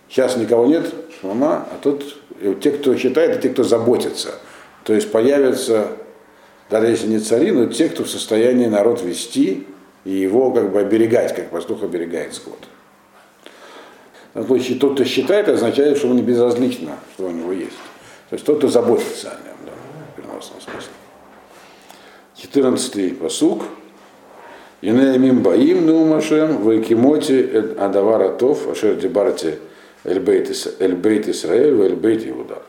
[0.09, 0.93] Сейчас никого нет,
[1.23, 2.17] мама, а тут
[2.61, 4.35] те, кто считает, и те, кто заботится.
[4.85, 5.89] То есть появятся
[6.71, 9.67] даже если не цари, но те, кто в состоянии народ вести
[10.05, 12.59] и его как бы оберегать, как пастух оберегает скот.
[14.35, 17.77] В случае тот, кто считает, означает, что он не безразлично, что у него есть.
[18.31, 19.73] То есть тот, кто заботится о нем, да,
[20.13, 20.91] в переносном смысле.
[22.37, 23.63] 14 посук.
[24.83, 27.41] Инеямим баим нумашем, вайкимоти
[27.79, 29.59] адавара тов, ашер дебарте
[30.05, 32.63] эльбейт Исраэль, эльбейт Иуда.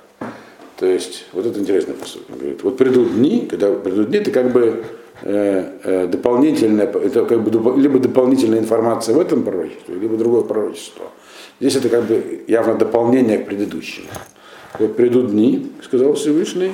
[0.77, 2.21] То есть, вот это интересный посыл.
[2.29, 4.85] Он говорит, вот придут дни, когда придут дни, это как бы
[5.21, 11.06] дополнительная, это как бы либо дополнительная информация в этом пророчестве, либо другое пророчество.
[11.60, 14.08] Здесь это как бы явно дополнение к предыдущему.
[14.78, 16.73] Вот придут дни, сказал Всевышний,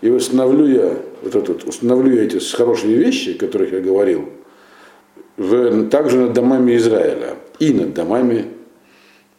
[0.00, 4.28] и установлю я, вот этот, установлю я эти хорошие вещи, о которых я говорил,
[5.36, 8.59] в, также над домами Израиля и над домами Э,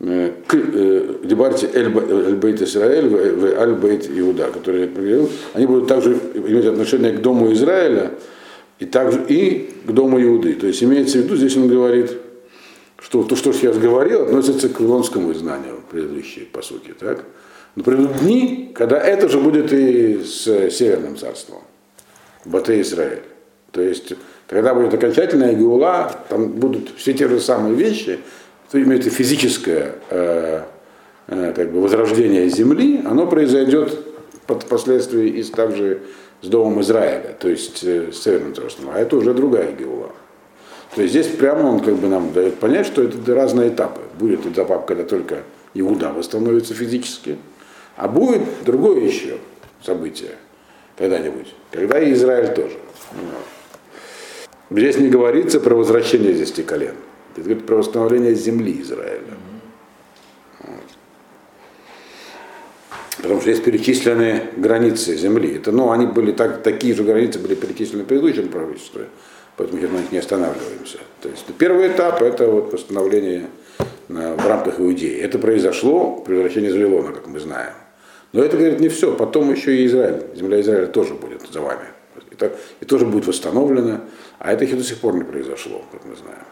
[0.01, 6.65] к э, Дебарте Эль-Бейт Израиль в Аль-Бейт Иуда, которые я говорил, они будут также иметь
[6.65, 8.11] отношение к дому Израиля
[8.79, 10.53] и также и к дому Иуды.
[10.53, 12.13] То есть имеется в виду, здесь он говорит,
[12.97, 16.95] что то, что я говорил, относится к вавилонскому изгнанию, предыдущие по сути.
[16.99, 17.23] Так?
[17.75, 21.61] Но придут дни, когда это же будет и с Северным царством,
[22.45, 23.21] Бате Израиль.
[23.71, 24.13] То есть,
[24.47, 28.19] когда будет окончательная Геула, там будут все те же самые вещи,
[28.71, 30.61] что имеется физическое э,
[31.27, 33.99] э, как бы возрождение земли, оно произойдет
[34.47, 36.03] под последствия и также
[36.41, 40.11] с Домом Израиля, то есть э, с Северным царством, а это уже другая Геула.
[40.95, 43.99] То есть здесь прямо он как бы нам дает понять, что это разные этапы.
[44.17, 47.39] Будет этап, когда только Иуда восстановится физически,
[47.97, 49.37] а будет другое еще
[49.83, 50.31] событие
[50.97, 52.77] когда-нибудь, когда и Израиль тоже.
[54.69, 56.95] Здесь не говорится про возвращение здесь колен.
[57.31, 59.37] Это говорит про восстановление земли Израиля.
[63.17, 65.55] Потому что есть перечисленные границы земли.
[65.55, 69.07] Это, ну, они были так, такие же границы были перечислены в предыдущем правительстве,
[69.57, 70.97] поэтому мы на них не останавливаемся.
[71.21, 73.47] То есть первый этап это вот восстановление
[74.07, 75.19] на, в рамках Иудеи.
[75.19, 77.73] Это произошло при возвращении из Вавилона, как мы знаем.
[78.33, 79.13] Но это, говорит, не все.
[79.13, 80.23] Потом еще и Израиль.
[80.35, 81.85] Земля Израиля тоже будет за вами.
[82.31, 84.01] И, так, и тоже будет восстановлена.
[84.39, 86.45] А это еще до сих пор не произошло, как мы знаем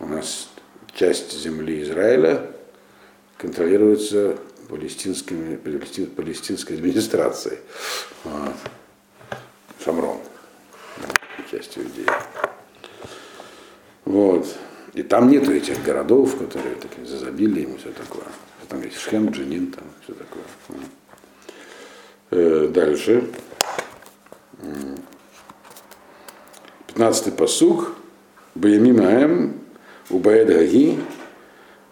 [0.00, 0.48] у нас
[0.94, 2.50] часть земли Израиля
[3.36, 4.36] контролируется
[4.68, 7.58] палестинскими, палестинской администрацией.
[8.24, 8.54] Вот.
[9.84, 10.18] Шамрон,
[11.50, 12.06] частью идеи.
[14.04, 14.46] Вот.
[14.94, 18.24] И там нету этих городов, которые такие зазабилием и все такое.
[18.68, 20.44] Там есть Шхем, Джинин, там все такое.
[22.30, 23.28] Э, дальше.
[26.88, 27.96] 15-й посуг.
[28.54, 29.63] Баямимаем
[30.10, 30.98] убаэд гаги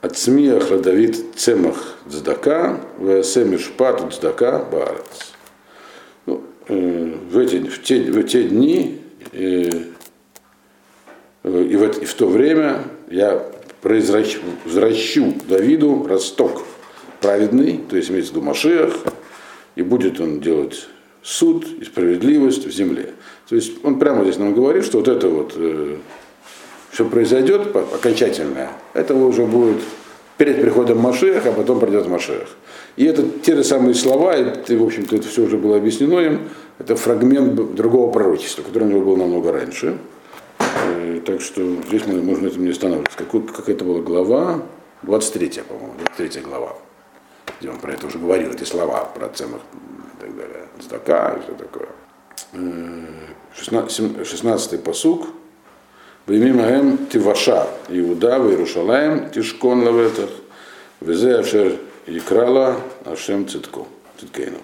[0.01, 5.33] от смиях Давид цемах цдака, вэсэ мишпат цдака баарец.
[6.27, 9.01] Ну, э, в, эти, в, те, в те дни
[9.33, 9.71] э,
[11.45, 13.45] и, в, и в то время я
[13.81, 16.63] произвращу, возвращу Давиду росток
[17.21, 18.95] праведный, то есть имеется в виду Машиах,
[19.77, 20.89] и будет он делать
[21.23, 23.11] суд и справедливость в земле.
[23.49, 25.55] То есть он прямо здесь нам говорит, что вот это вот
[26.93, 29.83] э, все произойдет окончательное, это уже будет
[30.37, 32.49] перед приходом Машех, а потом придет Машех.
[32.97, 36.49] И это те же самые слова, и, в общем-то, это все уже было объяснено им,
[36.79, 39.99] это фрагмент другого пророчества, которое у него было намного раньше.
[40.59, 43.17] Э, так что здесь мы можно этим не останавливаться.
[43.17, 44.63] Какой, как это была глава?
[45.03, 46.77] 23, по-моему, 23 глава,
[47.61, 49.61] где он про это уже говорил, эти слова про цемах
[50.19, 51.89] и так далее, стака и все такое.
[53.55, 55.29] 16, 16 посук,
[56.25, 60.31] Бимимаем Тиваша, Иуда, Иерушалаем, Тишкон Лаветах,
[61.01, 61.73] Везе Ашер
[62.07, 63.87] Икрала, Ашем Цитко,
[64.21, 64.59] Циткейну.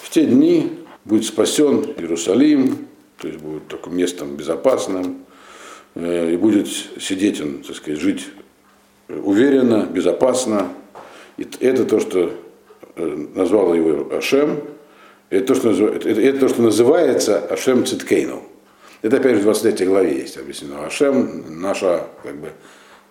[0.00, 5.26] В те дни будет спасен Иерусалим, то есть будет таким местом безопасным,
[5.96, 8.28] э, и будет сидеть он, так сказать, жить
[9.08, 10.68] уверенно, безопасно.
[11.36, 12.32] И это то, что
[12.96, 14.60] э, назвал его Ашем,
[15.28, 18.42] это то, что, это, это то, что называется Ашем Циткейну.
[19.04, 20.86] Это опять же в 23 главе есть объяснено.
[20.86, 22.52] Ашем наша, как бы,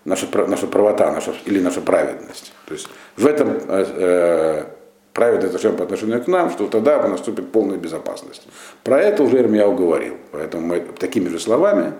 [0.05, 2.51] наша, наша правота, наша, или наша праведность.
[2.65, 4.65] То есть в этом э, э
[5.13, 8.41] праведность Ашем по отношению к нам, что тогда наступит полная безопасность.
[8.83, 10.15] Про это уже Ирмияу говорил.
[10.31, 11.93] Поэтому мы такими же словами,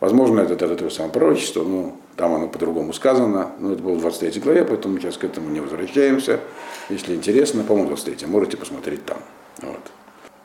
[0.00, 4.02] возможно, это, это, это самое пророчество, но там оно по-другому сказано, но это было в
[4.02, 6.40] 23 главе, поэтому мы сейчас к этому не возвращаемся.
[6.90, 9.16] Если интересно, по-моему, 23, можете посмотреть там.
[9.62, 9.80] Вот.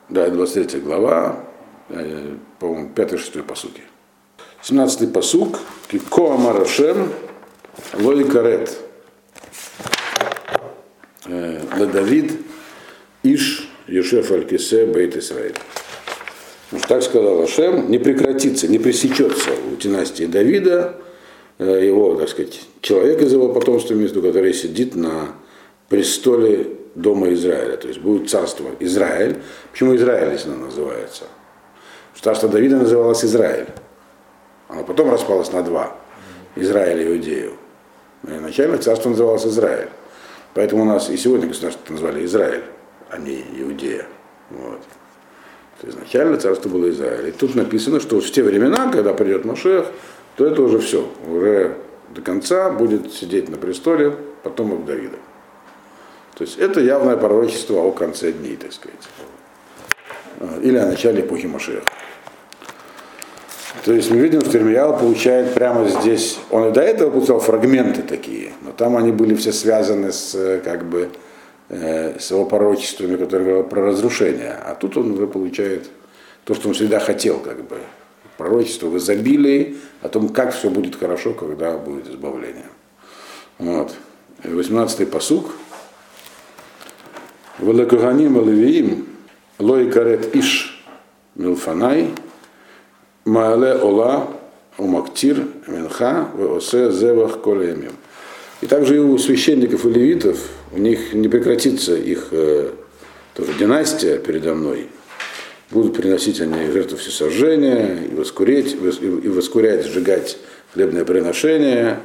[0.08, 1.36] Да, 23 глава,
[2.58, 3.82] по-моему, 5-6 посуки.
[4.62, 5.58] 17-й посук.
[6.10, 7.12] Ко Амарашем
[7.94, 8.76] Лой Карет.
[11.26, 11.60] Э,
[11.92, 12.32] Давид
[13.22, 15.54] Иш Юшеф Алькисе Бейт Исраиль.
[16.88, 20.96] Так сказал Ашем, не прекратится, не пресечется у династии Давида
[21.58, 25.28] э, его, так сказать, человек из его потомства, между который сидит на
[25.88, 27.76] престоле дома Израиля.
[27.76, 29.36] То есть будет царство Израиль.
[29.70, 31.24] Почему Израиль, если называется?
[32.20, 33.68] Царство Давида называлось Израиль.
[34.68, 35.96] Оно потом распалось на два.
[36.56, 37.52] Израиль и Иудею.
[38.22, 39.88] Но изначально царство называлось Израиль.
[40.54, 42.64] Поэтому у нас и сегодня государство назвали Израиль,
[43.10, 44.06] а не Иудея.
[44.50, 44.80] Вот.
[45.82, 47.28] изначально царство было Израиль.
[47.28, 49.86] И тут написано, что в те времена, когда придет Машех,
[50.36, 51.08] то это уже все.
[51.28, 51.76] Уже
[52.14, 55.16] до конца будет сидеть на престоле потомок Давида.
[56.36, 59.08] То есть это явное пророчество о конце дней, так сказать.
[60.62, 61.82] Или о начале эпохи Машеха.
[63.84, 68.02] То есть мы видим, что Ирмиял получает прямо здесь, он и до этого получал фрагменты
[68.02, 71.10] такие, но там они были все связаны с, э, как бы,
[71.68, 74.52] э, с его пророчествами, которые говорят про разрушение.
[74.52, 75.88] А тут он уже получает
[76.44, 77.76] то, что он всегда хотел, как бы,
[78.36, 82.66] пророчество в изобилии, о том, как все будет хорошо, когда будет избавление.
[83.58, 83.94] Вот.
[84.42, 85.52] 18-й посук.
[87.58, 89.06] Велекуганим Левиим,
[89.58, 90.84] Лой карет иш
[91.34, 92.10] милфанай,
[93.26, 94.28] Маале Ола
[94.78, 97.92] Умактир Минха Веосе Зевах Колеемим.
[98.60, 100.38] И также и у священников и левитов,
[100.72, 102.70] у них не прекратится их э,
[103.34, 104.86] тоже династия передо мной.
[105.72, 110.38] Будут приносить они жертву всесожжения, и воскурить, и воскурять, сжигать
[110.72, 111.98] хлебное приношение,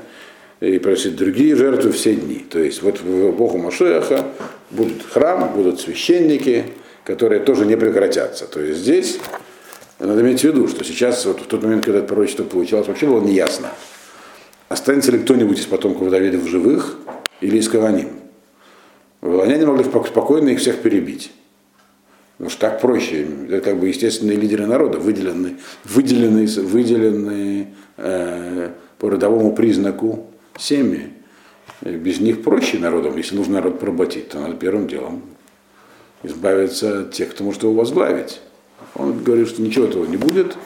[0.59, 2.45] и просить другие жертвы все дни.
[2.49, 4.25] То есть вот в эпоху Машеха
[4.71, 6.65] будет храм, будут священники,
[7.03, 8.47] которые тоже не прекратятся.
[8.47, 9.19] То есть здесь
[10.07, 13.07] надо иметь в виду, что сейчас, вот в тот момент, когда это пророчество получалось, вообще
[13.07, 13.69] было неясно,
[14.69, 16.97] останется ли кто-нибудь из потомков Давида в живых
[17.39, 18.09] или из Каваним.
[19.21, 21.31] Вавилоняне могли спокойно их всех перебить.
[22.37, 23.27] Потому что так проще.
[23.49, 31.13] Это как бы естественные лидеры народа, выделенные, выделенные, выделенные э, по родовому признаку семьи.
[31.81, 35.21] Без них проще народом, если нужно народ поработить, то надо первым делом
[36.23, 38.39] избавиться от тех, кто может его возглавить.
[38.95, 40.57] Он говорит, что ничего этого не будет.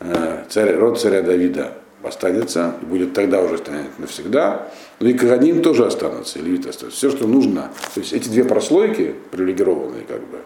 [0.00, 4.68] Э, царь, род царя Давида останется, будет тогда уже станет навсегда.
[5.00, 6.98] Но и Каганим тоже останутся, и левиты останутся.
[6.98, 7.70] Все, что нужно.
[7.94, 10.38] То есть эти две прослойки, привилегированные, как бы,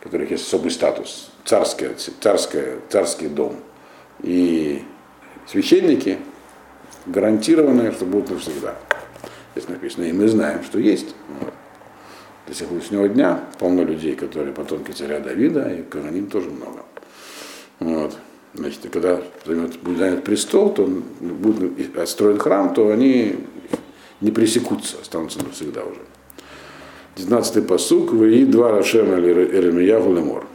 [0.00, 3.56] у которых есть особый статус, царская, царская, царский дом
[4.22, 4.82] и
[5.46, 6.18] священники,
[7.06, 8.76] гарантированные, что будут навсегда.
[9.54, 11.14] Здесь написано, и мы знаем, что есть.
[12.46, 16.82] До сегодняшнего дня полно людей, которые потомки царя Давида, и Коганим тоже много.
[17.80, 18.16] Вот.
[18.54, 20.86] Значит, когда займет, будет занят престол, то
[21.20, 23.36] будет отстроен храм, то они
[24.20, 26.00] не пресекутся, останутся навсегда уже.
[27.16, 30.46] 19-й посук, «Ваи два Рашем Эремиягу Лемор».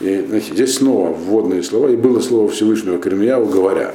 [0.00, 3.94] И, значит, здесь снова вводные слова, и было слово Всевышнего Кремияву, говоря.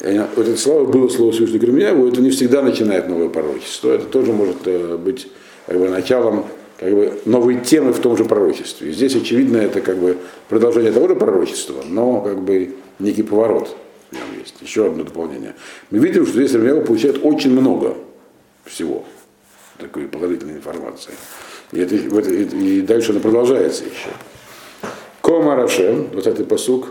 [0.00, 4.06] И вот это слово было слово Всевышнего Кремияву, это не всегда начинает новое пророчество, это
[4.06, 5.28] тоже может э, быть
[5.68, 6.46] бы, началом
[6.78, 8.92] как бы, новой темы в том же пророчестве.
[8.92, 10.18] Здесь, очевидно, это как бы
[10.48, 13.76] продолжение того же пророчества, но как бы некий поворот
[14.10, 14.56] в нем есть.
[14.60, 15.54] Еще одно дополнение.
[15.90, 17.96] Мы видим, что здесь Ремьяу получает очень много
[18.64, 19.04] всего,
[19.78, 21.14] такой положительной информации.
[21.72, 24.10] И, это, и дальше она продолжается еще.
[25.20, 26.88] Кома Рашем, вот этот посук,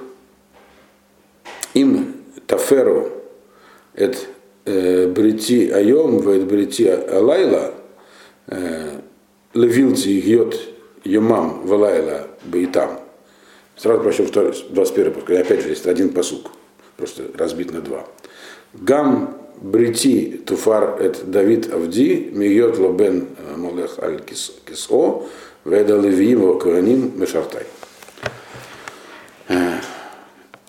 [1.73, 2.15] им
[2.47, 3.09] таферу
[3.93, 4.27] эт
[4.65, 7.73] э, брити айом, вет брити алайла,
[8.47, 8.99] э,
[9.53, 10.59] левилти гьет
[11.03, 12.99] йомам валайла бейтам.
[13.75, 16.51] Сразу прочел 21 пускай, опять же, есть один посук,
[16.97, 18.05] просто разбит на два.
[18.73, 25.25] Гам брити туфар эт Давид Авди, мигьет лобен молех аль кисо,
[25.65, 27.63] веда левиим коаним мешартай.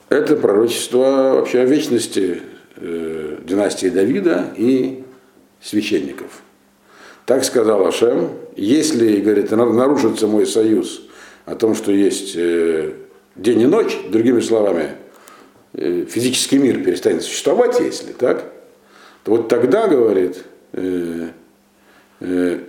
[0.09, 2.43] Это пророчество вообще о вечности
[2.77, 5.03] э, династии Давида и
[5.61, 6.43] священников.
[7.27, 11.03] Так сказал Ашем, если, говорит, нарушится мой союз
[11.47, 12.93] о том, что есть э,
[13.35, 14.91] день и ночь, другими словами,
[15.73, 18.53] э, физический мир перестанет существовать, если так,
[19.25, 21.29] то вот тогда, говорит, э,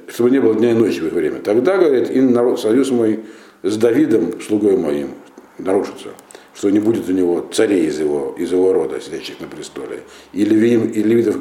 [0.07, 2.21] чтобы не было дня и ночи в это время, тогда, говорит, и
[2.57, 3.21] союз мой
[3.61, 5.09] с Давидом, слугой моим,
[5.57, 6.09] нарушится
[6.55, 10.45] что не будет у него царей из его, из его рода, сидящих на престоле, и,
[10.45, 11.37] левим, и левитов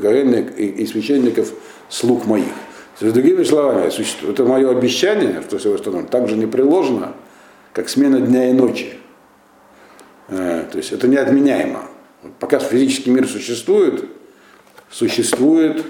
[0.56, 1.52] и, и священников
[1.88, 2.52] слуг моих.
[2.98, 3.90] То есть, другими словами,
[4.30, 7.14] это мое обещание, что все остальное, также не приложено,
[7.72, 8.94] как смена дня и ночи.
[10.28, 11.82] Э, то есть это неотменяемо.
[12.38, 14.04] Пока физический мир существует,
[14.90, 15.84] существует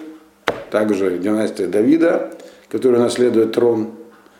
[0.71, 2.33] также династия Давида,
[2.69, 3.93] которая наследует трон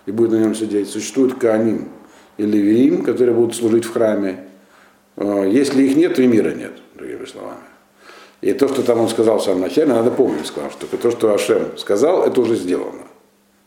[0.07, 0.89] и будет на нем сидеть.
[0.89, 1.91] Существует Кааним
[2.39, 4.45] и Левиим, которые будут служить в храме.
[5.17, 7.74] Э, если их нет, то и мира нет, другими словами.
[8.45, 11.33] И то, что там он сказал в самом начале, надо помнить, сказал, что то, что
[11.33, 13.07] Ашем сказал, это уже сделано.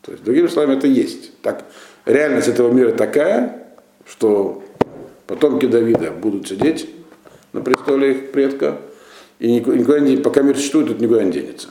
[0.04, 1.36] То есть, другими словами, это есть.
[1.42, 1.66] Так,
[2.06, 3.70] реальность этого мира такая,
[4.06, 4.64] что
[5.26, 6.88] потомки Давида будут сидеть
[7.54, 8.78] на престоле их предка,
[9.40, 11.70] и никуда не, пока мир существует, тут никуда не денется.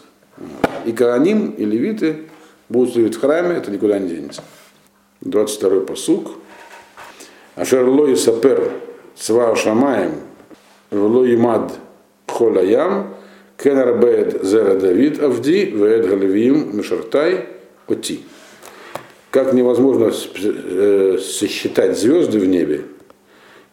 [0.85, 2.25] И Кааним, и левиты
[2.69, 4.43] будут служить в храме, это никуда не денется.
[5.23, 6.33] 22-й посук.
[7.55, 8.73] Ашерло и сапер
[9.15, 10.15] цва шамаем,
[10.91, 11.73] вло имад
[12.37, 13.15] холаям,
[13.57, 17.47] кенар бед зера Давид авди, вед галевиим мишартай
[17.89, 18.21] оти.
[19.31, 22.83] Как невозможно э, сосчитать звезды в небе,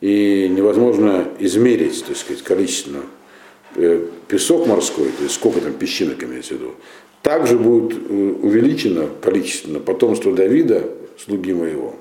[0.01, 3.03] и невозможно измерить, так сказать, количественно
[3.75, 6.71] э, песок морской, то есть сколько там песчинок имеется в виду,
[7.21, 11.95] также будет э, увеличено количественно потомство Давида, слуги моего,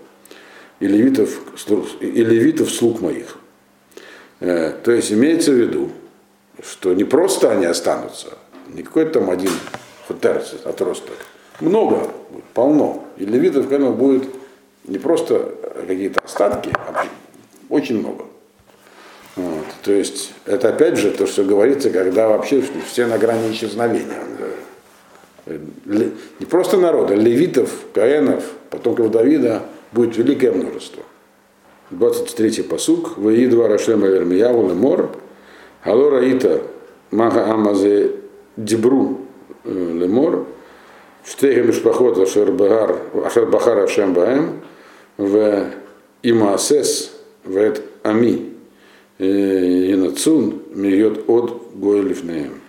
[0.81, 1.41] и левитов,
[2.01, 3.37] и левитов слуг моих.
[4.41, 5.91] То есть имеется в виду,
[6.61, 8.29] что не просто они останутся,
[8.69, 9.53] не какой-то там один
[10.07, 11.17] хутерц, отросток.
[11.61, 12.11] Много,
[12.55, 13.05] полно.
[13.17, 14.25] И левитов, конечно, будет
[14.85, 15.55] не просто
[15.87, 17.07] какие-то остатки, а
[17.69, 18.25] очень много.
[19.37, 19.67] Вот.
[19.83, 24.19] То есть это опять же то, что говорится, когда вообще все на грани исчезновения.
[25.47, 31.03] Не просто народа, левитов, каенов, потомков Давида будет великое множество.
[31.91, 33.19] 23-й посук.
[33.19, 35.11] Ваидва Рашем Эрмияву Лемор.
[35.83, 36.63] Хало Раита
[37.11, 38.13] Маха Амазе
[38.57, 39.19] Дибру
[39.65, 40.47] э, Лемор.
[41.25, 44.63] Штега Мишпахот Ашер Бахар Ашер Бахар Ашем Баем.
[45.17, 45.67] В
[46.23, 47.13] Имаасес
[47.45, 48.53] Вет Ами.
[49.19, 52.61] Инацун Миет от Гойлифнеем.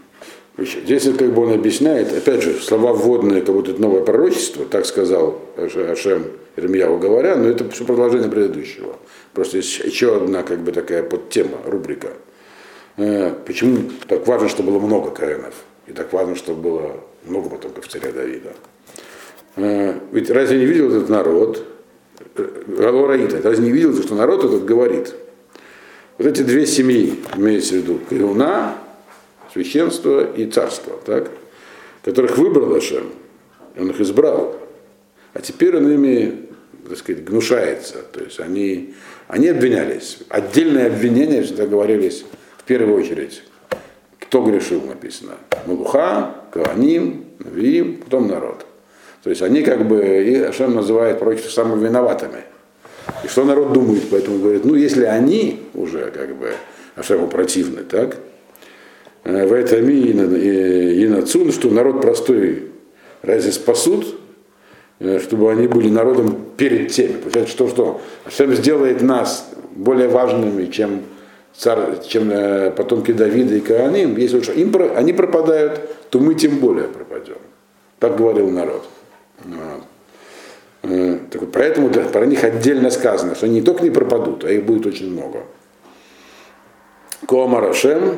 [0.58, 6.28] Здесь как бы он объясняет, опять же, слова вводные, это новое пророчество, так сказал Ашем
[6.56, 8.98] Ирмияу говоря, но это все продолжение предыдущего.
[9.34, 12.10] Просто есть еще одна как бы такая подтема, рубрика.
[12.98, 15.54] Э, почему так важно, чтобы было много коэнов?
[15.88, 18.54] И так важно, чтобы было много потомков царя Давида.
[19.56, 21.66] Э, ведь разве не видел этот народ,
[22.68, 25.14] Галораита, разве не видел, что народ этот говорит?
[26.18, 28.76] Вот эти две семьи, имеется в виду, Каюна,
[29.52, 31.32] священство и царство, так?
[32.04, 33.12] которых выбрал Ашем,
[33.78, 34.56] он их избрал.
[35.34, 36.50] А теперь он ими,
[36.88, 37.98] так сказать, гнушается.
[38.12, 38.94] То есть они,
[39.28, 40.20] они обвинялись.
[40.30, 42.24] Отдельные обвинения всегда говорились
[42.64, 43.44] в первую очередь.
[44.20, 45.34] Кто грешил, написано.
[45.66, 48.66] Малуха, Кааним, Навиим, потом народ.
[49.24, 52.44] То есть они как бы, и Ашем называет пророчество самыми виноватыми.
[53.24, 56.54] И что народ думает, поэтому говорит, ну если они уже как бы
[56.96, 58.18] Ашему противны, так?
[59.24, 62.72] Э, В этом и нацун, что народ простой
[63.22, 64.20] разве спасут,
[65.00, 67.14] э, чтобы они были народом перед теми.
[67.18, 71.04] Получается, что, что Ашем сделает нас более важными, чем,
[71.56, 74.18] царь, чем э, потомки Давида и Кааним.
[74.18, 77.38] Если уж им, они пропадают, то мы тем более пропадем.
[78.00, 78.84] Так говорил народ.
[79.44, 79.84] Вот.
[80.84, 84.44] Э, так вот, Поэтому да, про них отдельно сказано, что они не только не пропадут,
[84.44, 85.44] а их будет очень много.
[87.28, 88.18] Коамар Ашем,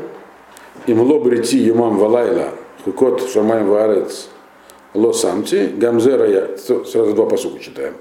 [0.88, 2.49] им лобрити юмам валайла,
[2.83, 4.27] хукот шамаем варец
[4.95, 7.93] ло самти, гамзера я, сразу два посука читаем.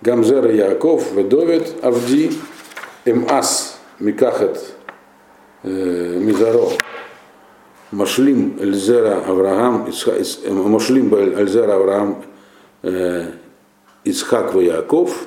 [0.00, 2.30] Гамзера Яков, Ведовет, Авди,
[3.04, 4.77] Эмас, Микахат, э,
[5.62, 6.72] Мизаро,
[7.90, 12.24] Машлим, Эльзера, Авраам, э, Машлим, Эльзера, Авраам,
[12.82, 13.32] э,
[14.04, 15.26] Ицхак Яков,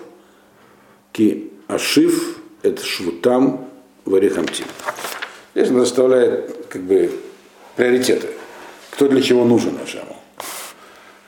[1.11, 3.69] Ки Ашиф, это Швутам,
[4.05, 4.65] Варихамтим.
[5.53, 7.11] Здесь он расставляет как бы
[7.75, 8.27] приоритеты.
[8.91, 10.17] Кто для чего нужен Ашему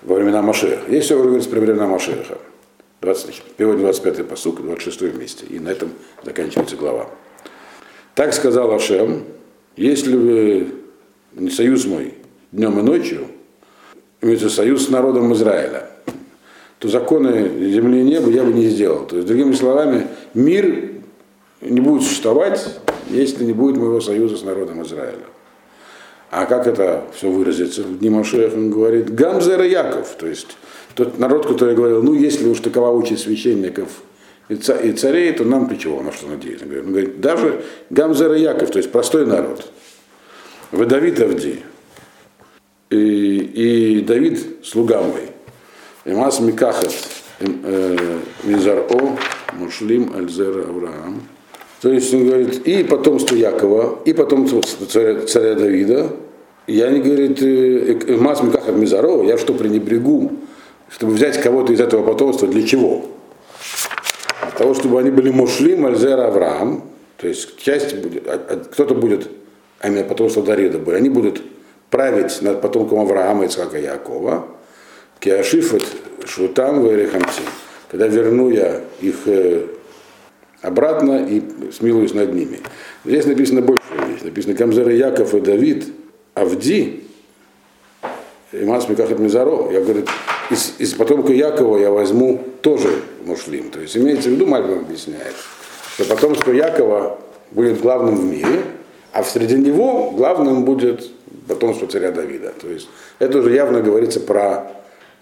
[0.01, 0.83] во времена Машеха.
[0.87, 2.37] Здесь все говорится про времена Машеха.
[3.01, 5.45] 20, перевод 25 посук, 26 вместе.
[5.45, 5.91] И на этом
[6.23, 7.09] заканчивается глава.
[8.15, 9.23] Так сказал Ашем,
[9.75, 10.67] если вы
[11.33, 12.13] не союз мой
[12.51, 13.27] днем и ночью,
[14.21, 15.89] имеется союз с народом Израиля,
[16.77, 19.07] то законы земли и неба я бы не сделал.
[19.07, 20.91] То есть, другими словами, мир
[21.61, 25.25] не будет существовать, если не будет моего союза с народом Израиля.
[26.29, 28.53] А как это все выразится в дни Машех?
[28.53, 30.57] Он говорит, Гамзера Яков, то есть
[30.95, 33.89] тот народ, который говорил, ну если уж такова участь священников
[34.49, 36.65] и, ца- и царей, то нам для чего, на что надеяться?
[36.65, 39.65] Он говорит, он говорит, даже Гамзера Яков, то есть простой народ.
[40.71, 41.59] Вы Давид Авди,
[42.89, 45.29] и, и Давид, слуга мой,
[46.05, 46.93] Имас Микахат,
[47.39, 49.17] э, Мизар-О,
[49.53, 51.21] Мушлим, Альзера, Авраам.
[51.81, 56.09] То есть он говорит, и потомство Якова, и потомство царя, царя Давида.
[56.65, 60.31] Я не говорит, э, Имас Микахат Мизаро, я что пренебрегу,
[60.89, 63.05] чтобы взять кого-то из этого потомства, для чего?
[64.53, 66.83] Для того, чтобы они были Мушлим, Альзера, Авраам.
[67.17, 68.27] То есть часть будет,
[68.71, 69.27] кто-то будет,
[69.79, 71.41] а именно потомство Давида, были, они будут
[71.89, 74.47] править над потомком Авраама, Ицхака и Якова.
[75.19, 75.85] Киашифет
[76.25, 77.41] Шутам Верехамти.
[77.89, 79.67] Когда верну я их э,
[80.61, 81.41] обратно и
[81.71, 82.59] смилуюсь над ними.
[83.05, 84.21] Здесь написано больше вещь.
[84.21, 85.85] Написано Камзера Яков и Давид,
[86.33, 87.03] Авди,
[88.53, 89.69] и Мас Микахат Мизаро.
[89.71, 90.05] Я говорю,
[90.49, 93.71] из, из потомка Якова я возьму тоже мушлим.
[93.71, 95.33] То есть имеется в виду, Мальбим объясняет,
[95.95, 97.19] что потомство Якова
[97.51, 98.63] будет главным в мире,
[99.11, 101.09] а среди него главным будет
[101.47, 102.53] потомство царя Давида.
[102.61, 102.87] То есть
[103.19, 104.71] это уже явно говорится про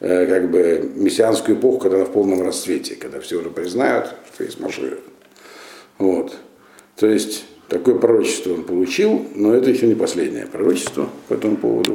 [0.02, 4.44] э, как бы мессианскую эпоху, когда она в полном расцвете, когда все уже признают, что
[4.44, 5.00] есть Машиах.
[5.98, 6.34] Вот.
[6.98, 11.90] То есть такое пророчество он получил, но это еще не последнее пророчество по этому поводу.